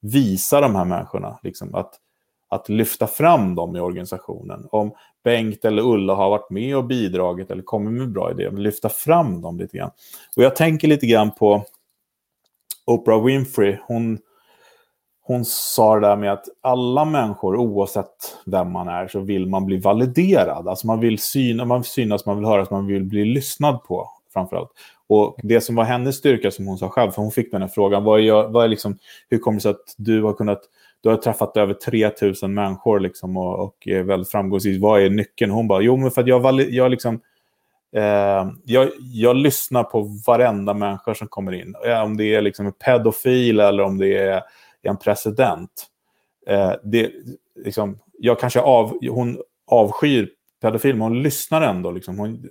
visa 0.00 0.60
de 0.60 0.74
här 0.74 0.84
människorna, 0.84 1.38
liksom, 1.42 1.74
att, 1.74 1.94
att 2.48 2.68
lyfta 2.68 3.06
fram 3.06 3.54
dem 3.54 3.76
i 3.76 3.80
organisationen. 3.80 4.66
Om 4.70 4.92
Bengt 5.24 5.64
eller 5.64 5.82
Ulla 5.82 6.14
har 6.14 6.30
varit 6.30 6.50
med 6.50 6.76
och 6.76 6.84
bidragit 6.84 7.50
eller 7.50 7.62
kommit 7.62 7.92
med 7.92 8.12
bra 8.12 8.30
idéer, 8.30 8.50
lyfta 8.50 8.88
fram 8.88 9.40
dem 9.40 9.58
lite 9.58 9.76
grann. 9.76 9.90
Och 10.36 10.42
jag 10.42 10.56
tänker 10.56 10.88
lite 10.88 11.06
grann 11.06 11.30
på 11.30 11.64
Oprah 12.84 13.24
Winfrey. 13.24 13.78
Hon, 13.86 14.18
hon 15.24 15.44
sa 15.44 15.94
det 15.94 16.06
där 16.06 16.16
med 16.16 16.32
att 16.32 16.44
alla 16.60 17.04
människor, 17.04 17.56
oavsett 17.56 18.38
vem 18.46 18.72
man 18.72 18.88
är, 18.88 19.08
så 19.08 19.20
vill 19.20 19.46
man 19.46 19.66
bli 19.66 19.76
validerad. 19.76 20.68
Alltså 20.68 20.86
man 20.86 21.00
vill 21.00 21.18
syna, 21.18 21.64
man 21.64 21.80
vill 21.80 21.90
synas, 21.90 22.26
man 22.26 22.36
vill 22.36 22.46
höras, 22.46 22.70
man 22.70 22.86
vill 22.86 23.04
bli 23.04 23.24
lyssnad 23.24 23.84
på 23.84 24.08
framförallt. 24.32 24.70
Och 25.06 25.36
det 25.42 25.60
som 25.60 25.74
var 25.74 25.84
hennes 25.84 26.16
styrka, 26.16 26.50
som 26.50 26.66
hon 26.66 26.78
sa 26.78 26.88
själv, 26.88 27.10
för 27.10 27.22
hon 27.22 27.30
fick 27.30 27.52
den 27.52 27.62
här 27.62 27.68
frågan, 27.68 28.04
vad 28.04 28.20
är, 28.20 28.48
vad 28.48 28.64
är 28.64 28.68
liksom, 28.68 28.98
hur 29.28 29.38
kommer 29.38 29.56
det 29.56 29.62
sig 29.62 29.70
att 29.70 29.94
du 29.96 30.22
har 30.22 30.32
kunnat 30.32 30.60
du 31.02 31.08
har 31.08 31.16
träffat 31.16 31.56
över 31.56 31.74
3000 31.74 32.54
människor 32.54 33.00
liksom 33.00 33.36
och, 33.36 33.58
och 33.64 33.88
är 33.88 34.02
väldigt 34.02 34.30
framgångsrik. 34.30 34.82
Vad 34.82 35.02
är 35.02 35.10
nyckeln? 35.10 35.50
Hon 35.50 35.68
bara, 35.68 35.80
jo 35.82 35.96
men 35.96 36.10
för 36.10 36.20
att 36.20 36.26
jag, 36.26 36.60
jag 36.60 36.90
liksom, 36.90 37.20
eh, 37.96 38.50
jag, 38.64 38.90
jag 38.98 39.36
lyssnar 39.36 39.84
på 39.84 40.08
varenda 40.26 40.74
människa 40.74 41.14
som 41.14 41.28
kommer 41.28 41.52
in. 41.52 41.74
Eh, 41.86 42.02
om 42.02 42.16
det 42.16 42.34
är 42.34 42.42
liksom 42.42 42.66
en 42.66 42.72
pedofil 42.72 43.60
eller 43.60 43.82
om 43.82 43.98
det 43.98 44.18
är 44.18 44.42
en 44.82 44.96
president. 44.96 45.86
Eh, 46.46 46.72
det, 46.82 47.12
liksom, 47.64 47.98
jag 48.18 48.40
kanske 48.40 48.60
av, 48.60 48.98
hon 49.10 49.38
avskyr 49.66 50.30
pedofil, 50.62 50.94
men 50.94 51.02
hon 51.02 51.22
lyssnar 51.22 51.62
ändå. 51.62 51.90
Liksom. 51.90 52.18
Hon 52.18 52.48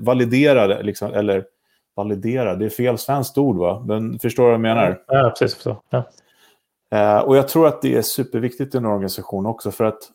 validerar, 0.00 0.82
liksom, 0.82 1.12
eller 1.12 1.44
validerar, 1.96 2.56
det 2.56 2.64
är 2.64 2.70
fel 2.70 2.98
svenskt 2.98 3.38
ord 3.38 3.56
va? 3.56 3.84
Men 3.86 4.18
förstår 4.18 4.42
du 4.42 4.46
vad 4.46 4.54
jag 4.54 4.60
menar? 4.60 5.02
Ja, 5.06 5.34
precis. 5.38 5.62
Så. 5.62 5.76
Ja. 5.90 6.04
Eh, 6.90 7.18
och 7.18 7.36
jag 7.36 7.48
tror 7.48 7.66
att 7.66 7.82
det 7.82 7.94
är 7.94 8.02
superviktigt 8.02 8.74
i 8.74 8.78
en 8.78 8.86
organisation 8.86 9.46
också, 9.46 9.70
för 9.70 9.84
att 9.84 10.10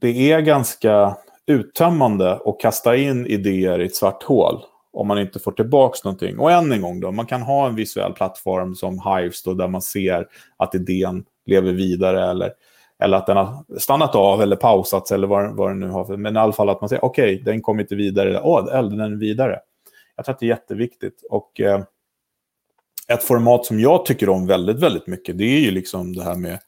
det 0.00 0.32
är 0.32 0.40
ganska 0.40 1.16
uttömmande 1.46 2.32
att 2.44 2.60
kasta 2.60 2.96
in 2.96 3.26
idéer 3.26 3.80
i 3.80 3.86
ett 3.86 3.96
svart 3.96 4.22
hål 4.22 4.62
om 4.98 5.06
man 5.08 5.18
inte 5.18 5.38
får 5.38 5.52
tillbaka 5.52 5.98
någonting. 6.04 6.38
Och 6.38 6.52
än 6.52 6.72
en 6.72 6.82
gång 6.82 7.00
då, 7.00 7.12
man 7.12 7.26
kan 7.26 7.42
ha 7.42 7.66
en 7.66 7.74
visuell 7.74 8.12
plattform 8.12 8.74
som 8.74 9.00
Hives 9.04 9.42
då, 9.42 9.54
där 9.54 9.68
man 9.68 9.82
ser 9.82 10.26
att 10.56 10.74
idén 10.74 11.24
lever 11.46 11.72
vidare 11.72 12.30
eller, 12.30 12.52
eller 13.02 13.16
att 13.16 13.26
den 13.26 13.36
har 13.36 13.78
stannat 13.78 14.14
av 14.14 14.42
eller 14.42 14.56
pausats 14.56 15.12
eller 15.12 15.26
vad, 15.26 15.56
vad 15.56 15.70
den 15.70 15.80
nu 15.80 15.88
har. 15.88 16.04
för... 16.04 16.16
Men 16.16 16.36
i 16.36 16.38
alla 16.38 16.52
fall 16.52 16.68
att 16.68 16.80
man 16.80 16.88
säger 16.88 17.04
okej, 17.04 17.34
okay, 17.34 17.44
den 17.44 17.62
kommer 17.62 17.82
inte 17.82 17.94
vidare. 17.94 18.40
Åh, 18.42 18.60
oh, 18.60 18.90
den 18.90 19.00
är 19.00 19.16
vidare. 19.16 19.60
Jag 20.16 20.24
tror 20.24 20.32
att 20.32 20.40
det 20.40 20.46
är 20.46 20.48
jätteviktigt. 20.48 21.22
Och 21.30 21.60
eh, 21.60 21.82
ett 23.08 23.22
format 23.22 23.66
som 23.66 23.80
jag 23.80 24.06
tycker 24.06 24.28
om 24.28 24.46
väldigt, 24.46 24.80
väldigt 24.80 25.06
mycket, 25.06 25.38
det 25.38 25.44
är 25.44 25.60
ju 25.60 25.70
liksom 25.70 26.16
det 26.16 26.24
här 26.24 26.36
med 26.36 26.58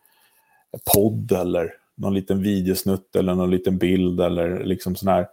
podd 0.94 1.32
eller 1.32 1.72
någon 1.96 2.14
liten 2.14 2.42
videosnutt 2.42 3.16
eller 3.16 3.34
någon 3.34 3.50
liten 3.50 3.78
bild 3.78 4.20
eller 4.20 4.64
liksom 4.64 4.96
sån 4.96 5.08
här 5.08 5.20
Eh, 5.22 5.26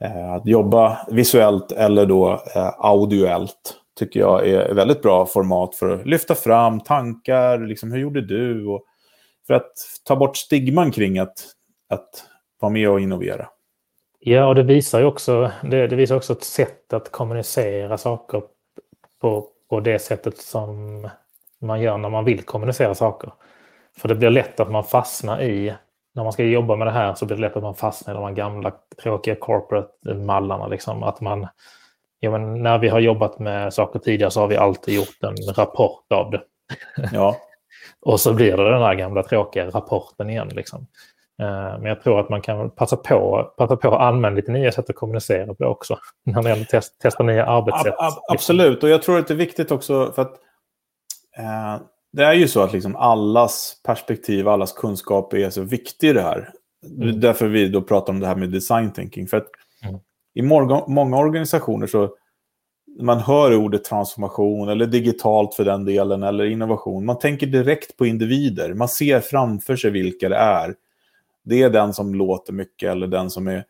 Eh, 0.00 0.32
att 0.32 0.46
jobba 0.46 1.06
visuellt 1.10 1.72
eller 1.72 2.06
då 2.06 2.32
eh, 2.54 2.72
audioellt 2.78 3.80
tycker 3.98 4.20
jag 4.20 4.48
är 4.48 4.74
väldigt 4.74 5.02
bra 5.02 5.26
format 5.26 5.74
för 5.74 5.90
att 5.90 6.06
lyfta 6.06 6.34
fram 6.34 6.80
tankar, 6.80 7.58
liksom, 7.58 7.92
hur 7.92 7.98
gjorde 7.98 8.20
du? 8.20 8.66
Och 8.66 8.84
för 9.46 9.54
att 9.54 9.72
ta 10.04 10.16
bort 10.16 10.36
stigman 10.36 10.90
kring 10.90 11.18
att, 11.18 11.34
att 11.88 12.24
vara 12.60 12.72
med 12.72 12.90
och 12.90 13.00
innovera. 13.00 13.48
Ja, 14.18 14.46
och 14.46 14.54
det 14.54 14.62
visar 14.62 15.00
ju 15.00 15.04
också, 15.04 15.50
det, 15.62 15.86
det 15.86 15.96
visar 15.96 16.16
också 16.16 16.32
ett 16.32 16.44
sätt 16.44 16.92
att 16.92 17.12
kommunicera 17.12 17.98
saker 17.98 18.42
på, 19.20 19.48
på 19.70 19.80
det 19.80 19.98
sättet 19.98 20.38
som 20.38 21.08
man 21.60 21.80
gör 21.80 21.98
när 21.98 22.10
man 22.10 22.24
vill 22.24 22.42
kommunicera 22.42 22.94
saker. 22.94 23.32
För 23.96 24.08
det 24.08 24.14
blir 24.14 24.30
lätt 24.30 24.60
att 24.60 24.70
man 24.70 24.84
fastnar 24.84 25.42
i 25.42 25.74
när 26.14 26.22
man 26.22 26.32
ska 26.32 26.44
jobba 26.44 26.76
med 26.76 26.86
det 26.86 26.90
här 26.90 27.14
så 27.14 27.26
blir 27.26 27.36
det 27.36 27.40
lätt 27.40 27.56
att 27.56 27.62
man 27.62 27.74
fastnar 27.74 28.14
i 28.14 28.16
de 28.16 28.34
gamla 28.34 28.72
tråkiga 29.02 29.34
corporate-mallarna. 29.34 30.66
Liksom. 30.66 31.02
Att 31.02 31.20
man, 31.20 31.48
ja, 32.20 32.30
men 32.30 32.62
när 32.62 32.78
vi 32.78 32.88
har 32.88 33.00
jobbat 33.00 33.38
med 33.38 33.74
saker 33.74 33.98
tidigare 33.98 34.30
så 34.30 34.40
har 34.40 34.48
vi 34.48 34.56
alltid 34.56 34.94
gjort 34.94 35.22
en 35.22 35.54
rapport 35.54 36.12
av 36.12 36.30
det. 36.30 36.42
Ja. 37.12 37.36
och 38.00 38.20
så 38.20 38.34
blir 38.34 38.56
det 38.56 38.70
den 38.70 38.82
här 38.82 38.94
gamla 38.94 39.22
tråkiga 39.22 39.70
rapporten 39.70 40.30
igen. 40.30 40.48
Liksom. 40.48 40.86
Eh, 41.42 41.78
men 41.78 41.84
jag 41.84 42.02
tror 42.02 42.20
att 42.20 42.28
man 42.28 42.40
kan 42.40 42.70
passa 42.70 42.96
på, 42.96 43.52
passa 43.56 43.76
på 43.76 43.94
att 43.94 44.00
använda 44.00 44.36
lite 44.36 44.52
nya 44.52 44.72
sätt 44.72 44.90
att 44.90 44.96
kommunicera 44.96 45.54
på 45.54 45.64
också. 45.64 45.98
När 46.24 46.48
gäller 46.48 46.64
test, 46.64 47.00
testa 47.00 47.22
nya 47.22 47.46
arbetssätt. 47.46 47.94
Ab, 47.98 48.12
ab, 48.12 48.24
absolut, 48.28 48.82
och 48.82 48.88
jag 48.88 49.02
tror 49.02 49.18
att 49.18 49.28
det 49.28 49.34
är 49.34 49.38
viktigt 49.38 49.70
också 49.70 50.12
för 50.12 50.22
att 50.22 50.34
eh, 51.38 51.76
det 52.14 52.24
är 52.24 52.32
ju 52.32 52.48
så 52.48 52.60
att 52.60 52.72
liksom 52.72 52.96
allas 52.96 53.80
perspektiv, 53.84 54.48
allas 54.48 54.72
kunskap 54.72 55.32
är 55.32 55.50
så 55.50 55.62
viktig 55.62 56.08
i 56.08 56.12
det 56.12 56.22
här. 56.22 56.50
Mm. 56.86 57.20
Därför 57.20 57.48
vi 57.48 57.68
då 57.68 57.82
pratar 57.82 58.12
om 58.12 58.20
det 58.20 58.26
här 58.26 58.36
med 58.36 58.50
design 58.50 58.92
thinking. 58.92 59.26
För 59.26 59.36
att 59.36 59.46
mm. 59.82 60.00
i 60.34 60.42
många, 60.42 61.16
organisationer 61.16 61.86
så 61.86 62.14
man 63.00 63.18
hör 63.18 63.56
ordet 63.56 63.84
transformation 63.84 64.68
eller 64.68 64.86
digitalt 64.86 65.54
för 65.54 65.64
den 65.64 65.84
delen 65.84 66.22
eller 66.22 66.44
innovation. 66.44 67.04
Man 67.04 67.18
tänker 67.18 67.46
direkt 67.46 67.96
på 67.96 68.06
individer. 68.06 68.74
Man 68.74 68.88
ser 68.88 69.20
framför 69.20 69.76
sig 69.76 69.90
vilka 69.90 70.28
det 70.28 70.36
är. 70.36 70.74
Det 71.44 71.62
är 71.62 71.70
den 71.70 71.94
som 71.94 72.14
låter 72.14 72.52
mycket 72.52 72.90
eller 72.90 73.06
den 73.06 73.30
som 73.30 73.48
är 73.48 73.64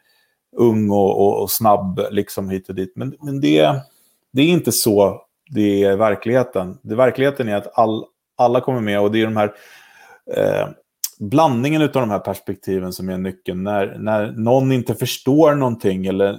ung 0.56 0.90
och, 0.90 1.20
och, 1.20 1.42
och 1.42 1.50
snabb 1.50 2.00
liksom 2.10 2.50
hit 2.50 2.68
och 2.68 2.74
dit. 2.74 2.92
Men, 2.96 3.16
men 3.20 3.40
det, 3.40 3.82
det 4.32 4.42
är 4.42 4.48
inte 4.48 4.72
så 4.72 5.20
det 5.50 5.84
är 5.84 5.96
verkligheten. 5.96 6.78
Det, 6.82 6.94
verkligheten 6.94 7.48
är 7.48 7.56
att 7.56 7.78
all, 7.78 8.04
alla 8.36 8.60
kommer 8.60 8.80
med 8.80 9.00
och 9.00 9.12
det 9.12 9.20
är 9.20 9.24
de 9.24 9.36
här 9.36 9.54
eh, 10.36 10.68
blandningen 11.18 11.82
av 11.82 11.88
de 11.88 12.10
här 12.10 12.18
perspektiven 12.18 12.92
som 12.92 13.08
är 13.08 13.18
nyckeln. 13.18 13.62
När, 13.62 13.98
när 13.98 14.32
någon 14.32 14.72
inte 14.72 14.94
förstår 14.94 15.54
någonting 15.54 16.06
eller, 16.06 16.32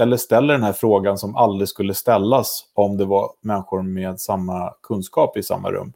eller 0.00 0.16
ställer 0.16 0.54
den 0.54 0.62
här 0.62 0.72
frågan 0.72 1.18
som 1.18 1.36
aldrig 1.36 1.68
skulle 1.68 1.94
ställas 1.94 2.64
om 2.74 2.96
det 2.96 3.04
var 3.04 3.30
människor 3.40 3.82
med 3.82 4.20
samma 4.20 4.74
kunskap 4.82 5.36
i 5.36 5.42
samma 5.42 5.70
rum. 5.70 5.92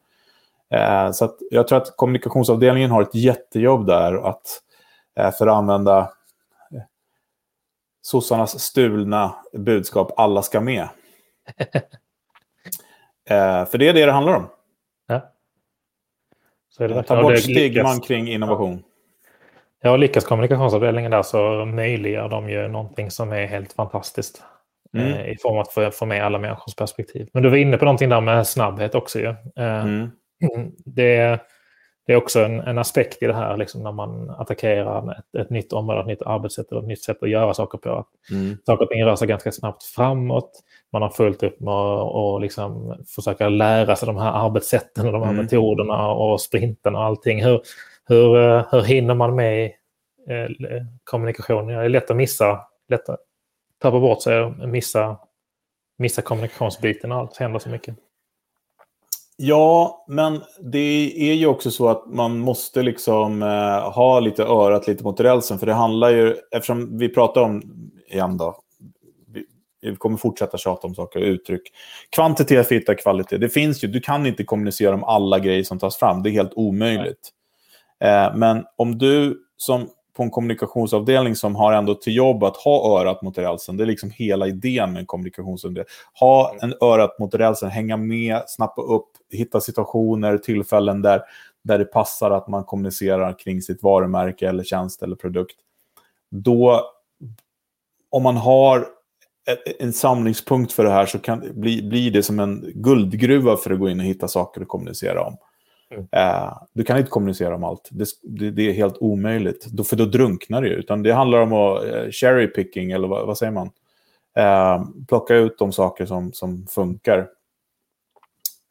Eh, 0.70 1.10
så 1.10 1.36
jag 1.50 1.68
tror 1.68 1.78
att 1.78 1.96
kommunikationsavdelningen 1.96 2.90
har 2.90 3.02
ett 3.02 3.14
jättejobb 3.14 3.86
där 3.86 4.28
att, 4.28 4.46
eh, 5.16 5.30
för 5.32 5.46
att 5.46 5.54
använda 5.54 5.98
eh, 5.98 6.82
sossarnas 8.02 8.60
stulna 8.60 9.34
budskap, 9.52 10.12
alla 10.16 10.42
ska 10.42 10.60
med. 10.60 10.88
eh, 13.28 13.64
för 13.64 13.78
det 13.78 13.88
är 13.88 13.94
det 13.94 14.06
det 14.06 14.12
handlar 14.12 14.36
om. 14.36 14.46
Så 16.76 16.84
är 16.84 16.88
det 16.88 17.02
Ta 17.02 17.22
bort 17.22 17.38
stigman 17.38 18.00
kring 18.00 18.28
innovation. 18.28 18.82
Ja, 19.82 19.96
lyckas 19.96 20.24
kommunikationsavdelningen 20.24 21.10
där 21.10 21.22
så 21.22 21.64
möjliggör 21.64 22.28
de 22.28 22.48
ju 22.48 22.68
någonting 22.68 23.10
som 23.10 23.32
är 23.32 23.46
helt 23.46 23.72
fantastiskt. 23.72 24.42
Mm. 24.96 25.12
Eh, 25.12 25.28
I 25.28 25.36
form 25.42 25.54
av 25.54 25.60
att 25.60 25.72
få, 25.72 25.90
få 25.90 26.06
med 26.06 26.24
alla 26.24 26.38
människors 26.38 26.74
perspektiv. 26.74 27.28
Men 27.32 27.42
du 27.42 27.48
var 27.48 27.56
inne 27.56 27.76
på 27.76 27.84
någonting 27.84 28.08
där 28.08 28.20
med 28.20 28.46
snabbhet 28.46 28.94
också 28.94 29.18
ju. 29.18 29.26
Eh, 29.56 29.84
mm. 29.84 30.10
Det, 30.84 31.40
det, 32.06 32.12
är 32.12 32.16
också 32.16 32.40
en, 32.40 32.60
en, 32.60 32.78
aspekt 32.78 33.22
i 33.22 33.26
det 33.26 33.34
här 33.34 33.56
liksom, 33.56 33.82
när 33.82 33.92
man 33.92 34.30
attackerar 34.30 35.18
ett, 35.18 35.40
ett 35.40 35.50
nytt 35.50 35.72
område, 35.72 36.00
ett 36.00 36.06
nytt 36.06 36.22
arbetssätt 36.22 36.70
eller 36.70 36.80
ett 36.80 36.88
nytt 36.88 37.04
sätt 37.04 37.22
att 37.22 37.30
göra 37.30 37.54
saker 37.54 37.78
på. 37.78 38.06
Mm. 38.30 38.56
Saker 38.66 38.84
och 38.84 38.90
ting 38.90 39.04
rör 39.04 39.16
sig 39.16 39.28
ganska 39.28 39.52
snabbt 39.52 39.82
framåt 39.82 40.62
man 40.94 41.02
har 41.02 41.10
fullt 41.10 41.42
upp 41.42 41.60
med 41.60 41.74
att 41.74 42.40
liksom 42.40 42.96
försöka 43.06 43.48
lära 43.48 43.96
sig 43.96 44.06
de 44.06 44.16
här 44.16 44.46
arbetssätten 44.46 45.06
och 45.06 45.12
de 45.12 45.22
här 45.22 45.30
mm. 45.30 45.44
metoderna 45.44 46.08
och 46.08 46.40
sprinten 46.40 46.94
och 46.94 47.02
allting. 47.02 47.44
Hur, 47.44 47.60
hur, 48.06 48.36
eh, 48.36 48.66
hur 48.70 48.82
hinner 48.82 49.14
man 49.14 49.34
med 49.34 49.64
eh, 50.28 50.48
kommunikationen? 51.04 51.78
Det 51.78 51.84
är 51.84 51.88
lätt 51.88 52.10
att 52.10 52.16
missa, 52.16 52.60
lätt 52.88 53.08
att 53.08 53.20
tappa 53.82 54.00
bort 54.00 54.22
sig 54.22 54.40
och 54.40 54.68
missa, 54.68 55.16
missa 55.98 56.22
kommunikationsbiten 56.22 57.12
allt. 57.12 57.36
händer 57.36 57.58
så 57.58 57.68
mycket. 57.68 57.96
Ja, 59.36 60.04
men 60.08 60.40
det 60.60 61.12
är 61.30 61.34
ju 61.34 61.46
också 61.46 61.70
så 61.70 61.88
att 61.88 62.06
man 62.06 62.38
måste 62.38 62.82
liksom 62.82 63.42
eh, 63.42 63.92
ha 63.92 64.20
lite 64.20 64.42
örat 64.42 64.86
lite 64.86 65.04
mot 65.04 65.20
rälsen. 65.20 65.58
För 65.58 65.66
det 65.66 65.72
handlar 65.72 66.10
ju, 66.10 66.36
eftersom 66.50 66.98
vi 66.98 67.08
pratar 67.08 67.40
om, 67.40 67.62
igen 68.10 68.36
då, 68.36 68.56
vi 69.80 69.96
kommer 69.96 70.16
fortsätta 70.16 70.58
tjata 70.58 70.86
om 70.86 70.94
saker 70.94 71.20
och 71.20 71.26
uttryck. 71.26 71.62
Kvantitet 72.10 72.68
förhittar 72.68 72.94
kvalitet. 72.94 73.38
Det 73.38 73.48
finns 73.48 73.84
ju, 73.84 73.88
du 73.88 74.00
kan 74.00 74.26
inte 74.26 74.44
kommunicera 74.44 74.94
om 74.94 75.04
alla 75.04 75.38
grejer 75.38 75.62
som 75.62 75.78
tas 75.78 75.96
fram. 75.96 76.22
Det 76.22 76.30
är 76.30 76.32
helt 76.32 76.54
omöjligt. 76.54 77.30
Eh, 78.04 78.36
men 78.36 78.64
om 78.76 78.98
du 78.98 79.38
som 79.56 79.88
på 80.14 80.22
en 80.22 80.30
kommunikationsavdelning 80.30 81.36
som 81.36 81.56
har 81.56 81.72
ändå 81.72 81.94
till 81.94 82.16
jobb 82.16 82.44
att 82.44 82.56
ha 82.56 83.00
örat 83.00 83.22
mot 83.22 83.38
rälsen. 83.38 83.76
Det 83.76 83.84
är 83.84 83.86
liksom 83.86 84.10
hela 84.10 84.46
idén 84.46 84.92
med 84.92 85.00
en 85.00 85.06
kommunikationsavdelning. 85.06 85.88
Ha 86.20 86.54
en 86.60 86.74
örat 86.80 87.18
mot 87.18 87.34
rälsen, 87.34 87.70
hänga 87.70 87.96
med, 87.96 88.42
snappa 88.46 88.82
upp, 88.82 89.08
hitta 89.30 89.60
situationer, 89.60 90.38
tillfällen 90.38 91.02
där, 91.02 91.22
där 91.64 91.78
det 91.78 91.84
passar 91.84 92.30
att 92.30 92.48
man 92.48 92.64
kommunicerar 92.64 93.38
kring 93.38 93.62
sitt 93.62 93.82
varumärke 93.82 94.48
eller 94.48 94.64
tjänst 94.64 95.02
eller 95.02 95.16
produkt. 95.16 95.56
Då, 96.30 96.90
om 98.10 98.22
man 98.22 98.36
har 98.36 98.86
en 99.78 99.92
samlingspunkt 99.92 100.72
för 100.72 100.84
det 100.84 100.90
här 100.90 101.06
så 101.06 101.18
kan, 101.18 101.44
bli, 101.54 101.82
blir 101.82 102.10
det 102.10 102.22
som 102.22 102.40
en 102.40 102.72
guldgruva 102.74 103.56
för 103.56 103.70
att 103.70 103.78
gå 103.78 103.88
in 103.88 104.00
och 104.00 104.06
hitta 104.06 104.28
saker 104.28 104.60
att 104.60 104.68
kommunicera 104.68 105.22
om. 105.22 105.36
Mm. 105.94 106.06
Eh, 106.12 106.58
du 106.72 106.84
kan 106.84 106.98
inte 106.98 107.10
kommunicera 107.10 107.54
om 107.54 107.64
allt. 107.64 107.88
Det, 107.90 108.08
det, 108.22 108.50
det 108.50 108.68
är 108.68 108.72
helt 108.72 108.96
omöjligt. 109.00 109.66
Då, 109.66 109.84
för 109.84 109.96
då 109.96 110.04
drunknar 110.04 110.62
det 110.62 110.68
ju. 110.68 110.74
Utan 110.74 111.02
det 111.02 111.12
handlar 111.12 111.38
om 111.38 111.52
att 111.52 111.84
eh, 111.84 112.10
cherry 112.10 112.46
picking, 112.46 112.90
eller 112.90 113.08
vad, 113.08 113.26
vad 113.26 113.38
säger 113.38 113.52
man? 113.52 113.70
Eh, 114.36 114.84
plocka 115.08 115.34
ut 115.34 115.58
de 115.58 115.72
saker 115.72 116.06
som, 116.06 116.32
som 116.32 116.66
funkar. 116.66 117.28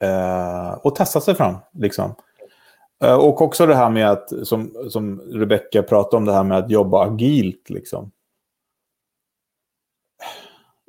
Eh, 0.03 0.73
och 0.73 0.95
testa 0.95 1.21
sig 1.21 1.35
fram. 1.35 1.55
Liksom. 1.73 2.15
Eh, 3.03 3.15
och 3.15 3.41
också 3.41 3.65
det 3.65 3.75
här 3.75 3.89
med 3.89 4.11
att, 4.11 4.47
som, 4.47 4.71
som 4.89 5.21
Rebecca 5.21 5.83
pratade 5.83 6.17
om, 6.17 6.25
det 6.25 6.33
här 6.33 6.43
med 6.43 6.57
att 6.57 6.71
jobba 6.71 7.05
agilt. 7.05 7.69
Liksom. 7.69 8.11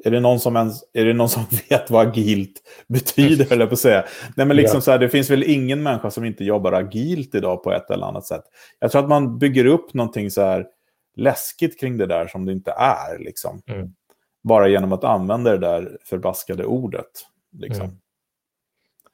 Är 0.05 0.11
det, 0.11 0.21
någon 0.21 0.41
som 0.41 0.57
ens, 0.57 0.85
är 0.93 1.05
det 1.05 1.13
någon 1.13 1.29
som 1.29 1.43
vet 1.69 1.91
vad 1.91 2.09
agilt 2.09 2.63
betyder, 2.87 3.45
höll 3.45 3.61
jag 3.61 3.69
på 3.69 3.73
att 3.73 3.79
säga. 3.79 4.05
Nej, 4.37 4.47
men 4.47 4.57
liksom 4.57 4.77
ja. 4.77 4.81
så 4.81 4.91
här, 4.91 4.99
det 4.99 5.09
finns 5.09 5.31
väl 5.31 5.43
ingen 5.43 5.83
människa 5.83 6.11
som 6.11 6.25
inte 6.25 6.45
jobbar 6.45 6.73
agilt 6.73 7.35
idag 7.35 7.63
på 7.63 7.73
ett 7.73 7.91
eller 7.91 8.07
annat 8.07 8.27
sätt. 8.27 8.45
Jag 8.79 8.93
tror 8.93 9.03
att 9.03 9.09
man 9.09 9.39
bygger 9.39 9.67
upp 9.67 9.95
någonting 9.95 10.31
så 10.31 10.43
här 10.43 10.67
läskigt 11.17 11.81
kring 11.81 11.97
det 11.97 12.07
där 12.07 12.27
som 12.27 12.45
det 12.47 12.53
inte 12.53 12.71
är. 12.71 13.19
Liksom. 13.19 13.63
Mm. 13.67 13.89
Bara 14.43 14.69
genom 14.69 14.93
att 14.93 15.05
använda 15.05 15.51
det 15.51 15.59
där 15.59 15.99
förbaskade 16.05 16.65
ordet. 16.65 17.11
Liksom. 17.59 17.99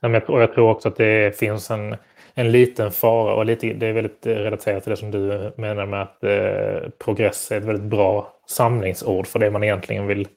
Mm. 0.03 0.23
och 0.27 0.43
jag 0.43 0.55
tror 0.55 0.71
också 0.71 0.89
att 0.89 0.97
det 0.97 1.39
finns 1.39 1.71
en, 1.71 1.97
en 2.35 2.53
liten 2.53 2.93
fara, 2.93 3.35
och 3.35 3.47
lite, 3.47 3.73
det 3.73 3.87
är 3.87 3.93
väldigt 3.93 4.27
relaterat 4.27 4.83
till 4.83 4.91
det 4.91 4.97
som 4.97 5.11
du 5.11 5.53
menar 5.57 5.87
med 5.87 6.03
att 6.03 6.25
eh, 6.25 6.91
progress 6.99 7.53
är 7.53 7.57
ett 7.57 7.65
väldigt 7.65 7.91
bra 7.91 8.33
samlingsord 8.47 9.27
för 9.27 9.39
det 9.39 9.51
man 9.51 9.65
egentligen 9.65 10.07
vill 10.07 10.29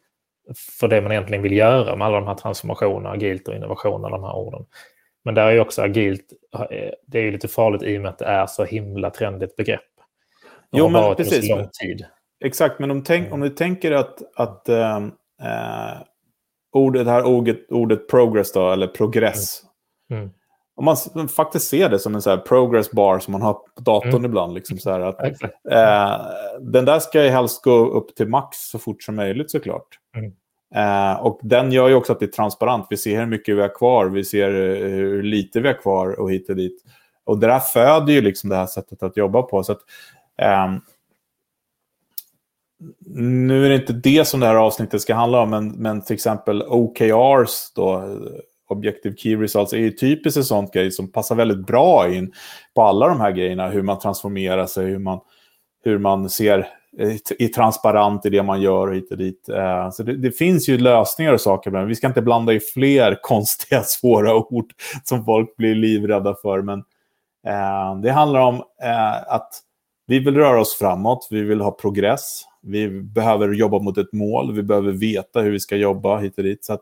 för 0.79 0.87
det 0.87 1.01
man 1.01 1.11
egentligen 1.11 1.43
vill 1.43 1.57
göra 1.57 1.95
med 1.95 2.07
alla 2.07 2.19
de 2.19 2.27
här 2.27 2.35
transformationerna, 2.35 3.09
agilt 3.09 3.47
och 3.47 3.55
innovation, 3.55 4.01
de 4.01 4.23
här 4.23 4.35
orden. 4.35 4.65
Men 5.25 5.35
där 5.35 5.47
är 5.47 5.51
ju 5.51 5.59
också 5.59 5.81
agilt, 5.81 6.25
det 7.07 7.19
är 7.19 7.23
ju 7.23 7.31
lite 7.31 7.47
farligt 7.47 7.83
i 7.83 7.97
och 7.97 8.01
med 8.01 8.09
att 8.09 8.19
det 8.19 8.25
är 8.25 8.45
så 8.45 8.63
himla 8.63 9.09
trendigt 9.09 9.55
begrepp. 9.55 9.81
Det 10.71 10.77
jo, 10.77 10.89
men 10.89 11.15
precis. 11.15 11.49
lång 11.49 11.69
tid. 11.81 12.05
Exakt, 12.45 12.79
men 12.79 12.91
om, 12.91 13.03
tänk, 13.03 13.33
om 13.33 13.39
du 13.39 13.49
tänker 13.49 13.91
att, 13.91 14.19
att 14.35 14.69
äh, 14.69 14.99
ordet, 16.71 17.05
det 17.05 17.11
här 17.11 17.25
ordet, 17.25 17.71
ordet 17.71 18.09
progress 18.09 18.53
då, 18.53 18.71
eller 18.71 18.87
progress. 18.87 19.61
Mm. 20.09 20.23
Mm. 20.23 20.33
Om 20.75 20.85
man 20.85 21.27
faktiskt 21.27 21.67
ser 21.67 21.89
det 21.89 21.99
som 21.99 22.15
en 22.15 22.21
så 22.21 22.29
här 22.29 22.37
progress 22.37 22.91
bar 22.91 23.19
som 23.19 23.31
man 23.31 23.41
har 23.41 23.53
på 23.53 23.81
datorn 23.81 24.13
mm. 24.13 24.25
ibland. 24.25 24.53
Liksom 24.53 24.77
så 24.77 24.89
att, 24.89 25.21
äh, 25.71 26.21
den 26.59 26.85
där 26.85 26.99
ska 26.99 27.23
ju 27.23 27.29
helst 27.29 27.63
gå 27.63 27.85
upp 27.85 28.15
till 28.15 28.27
max 28.27 28.57
så 28.57 28.79
fort 28.79 29.03
som 29.03 29.15
möjligt 29.15 29.51
såklart. 29.51 29.87
Mm. 30.17 30.33
Eh, 30.75 31.19
och 31.19 31.39
den 31.43 31.71
gör 31.71 31.89
ju 31.89 31.95
också 31.95 32.13
att 32.13 32.19
det 32.19 32.25
är 32.25 32.27
transparent. 32.27 32.87
Vi 32.89 32.97
ser 32.97 33.19
hur 33.19 33.25
mycket 33.25 33.57
vi 33.57 33.61
har 33.61 33.75
kvar, 33.75 34.05
vi 34.05 34.23
ser 34.23 34.49
eh, 34.49 34.89
hur 34.89 35.23
lite 35.23 35.59
vi 35.59 35.67
har 35.67 35.81
kvar 35.81 36.19
och 36.19 36.31
hit 36.31 36.49
och 36.49 36.55
dit. 36.55 36.83
Och 37.25 37.39
det 37.39 37.47
där 37.47 37.59
föder 37.59 38.13
ju 38.13 38.21
liksom 38.21 38.49
det 38.49 38.55
här 38.55 38.65
sättet 38.65 39.03
att 39.03 39.17
jobba 39.17 39.41
på. 39.41 39.63
Så 39.63 39.71
att, 39.71 39.81
eh, 40.41 40.73
nu 43.15 43.65
är 43.65 43.69
det 43.69 43.75
inte 43.75 43.93
det 43.93 44.27
som 44.27 44.39
det 44.39 44.45
här 44.45 44.55
avsnittet 44.55 45.01
ska 45.01 45.15
handla 45.15 45.41
om, 45.41 45.49
men, 45.49 45.71
men 45.71 46.01
till 46.01 46.13
exempel 46.13 46.63
OKRs, 46.63 47.73
då, 47.75 48.17
Objective 48.73 49.15
Key 49.15 49.35
Results, 49.35 49.73
är 49.73 49.77
ju 49.77 49.91
typiskt 49.91 50.37
en 50.37 50.43
sån 50.43 50.67
grej 50.73 50.91
som 50.91 51.11
passar 51.11 51.35
väldigt 51.35 51.67
bra 51.67 52.13
in 52.13 52.33
på 52.75 52.81
alla 52.81 53.07
de 53.07 53.19
här 53.19 53.31
grejerna. 53.31 53.69
Hur 53.69 53.81
man 53.81 53.99
transformerar 53.99 54.65
sig, 54.65 54.85
hur 54.85 54.99
man, 54.99 55.19
hur 55.83 55.97
man 55.97 56.29
ser 56.29 56.59
eh, 56.99 57.15
är 57.39 57.47
transparent 57.47 58.25
i 58.25 58.29
det 58.29 58.43
man 58.43 58.61
gör 58.61 58.87
och 58.87 58.95
hit 58.95 59.11
och 59.11 59.17
dit. 59.17 59.49
Eh, 59.49 59.89
så 59.89 60.03
det, 60.03 60.17
det, 60.17 60.31
finns 60.31 60.69
ju 60.69 60.77
lösningar 60.77 61.33
och 61.33 61.41
saker, 61.41 61.71
men 61.71 61.87
vi 61.87 61.95
ska 61.95 62.07
inte 62.07 62.21
blanda 62.21 62.53
i 62.53 62.59
fler 62.59 63.17
konstiga, 63.21 63.83
svåra 63.83 64.35
ord 64.35 64.73
som 65.03 65.25
folk 65.25 65.55
blir 65.57 65.75
livrädda 65.75 66.35
för. 66.41 66.61
Men 66.61 66.79
eh, 67.47 68.01
det 68.01 68.11
handlar 68.11 68.39
om 68.39 68.55
eh, 68.83 69.33
att 69.33 69.49
vi 70.07 70.19
vill 70.19 70.35
röra 70.35 70.61
oss 70.61 70.77
framåt, 70.77 71.27
vi 71.31 71.41
vill 71.41 71.61
ha 71.61 71.71
progress, 71.71 72.43
vi 72.61 72.89
behöver 72.89 73.53
jobba 73.53 73.79
mot 73.79 73.97
ett 73.97 74.13
mål, 74.13 74.55
vi 74.55 74.63
behöver 74.63 74.91
veta 74.91 75.41
hur 75.41 75.51
vi 75.51 75.59
ska 75.59 75.75
jobba 75.75 76.17
hit 76.17 76.37
och 76.37 76.43
dit. 76.43 76.65
Så 76.65 76.73
att, 76.73 76.81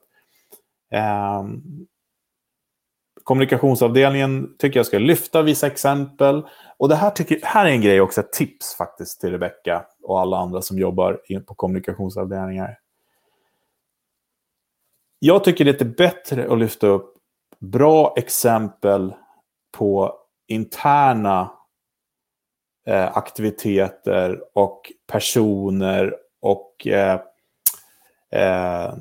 eh, 0.91 1.43
kommunikationsavdelningen 3.23 4.55
tycker 4.57 4.79
jag 4.79 4.85
ska 4.85 4.99
lyfta 4.99 5.41
vissa 5.41 5.67
exempel. 5.67 6.47
Och 6.77 6.89
det 6.89 6.95
här, 6.95 7.09
tycker, 7.09 7.39
här 7.43 7.65
är 7.65 7.69
en 7.69 7.81
grej 7.81 8.01
också, 8.01 8.21
ett 8.21 8.33
tips 8.33 8.75
faktiskt 8.75 9.21
till 9.21 9.31
Rebecka 9.31 9.85
och 10.03 10.21
alla 10.21 10.37
andra 10.37 10.61
som 10.61 10.79
jobbar 10.79 11.19
på 11.47 11.55
kommunikationsavdelningar. 11.55 12.77
Jag 15.19 15.43
tycker 15.43 15.65
det 15.65 15.81
är 15.81 15.85
bättre 15.85 16.51
att 16.51 16.59
lyfta 16.59 16.87
upp 16.87 17.13
bra 17.59 18.13
exempel 18.17 19.13
på 19.71 20.15
interna 20.47 21.51
eh, 22.87 23.17
aktiviteter 23.17 24.41
och 24.53 24.91
personer 25.11 26.15
och 26.41 26.87
eh, 26.87 27.21
eh, 28.31 28.93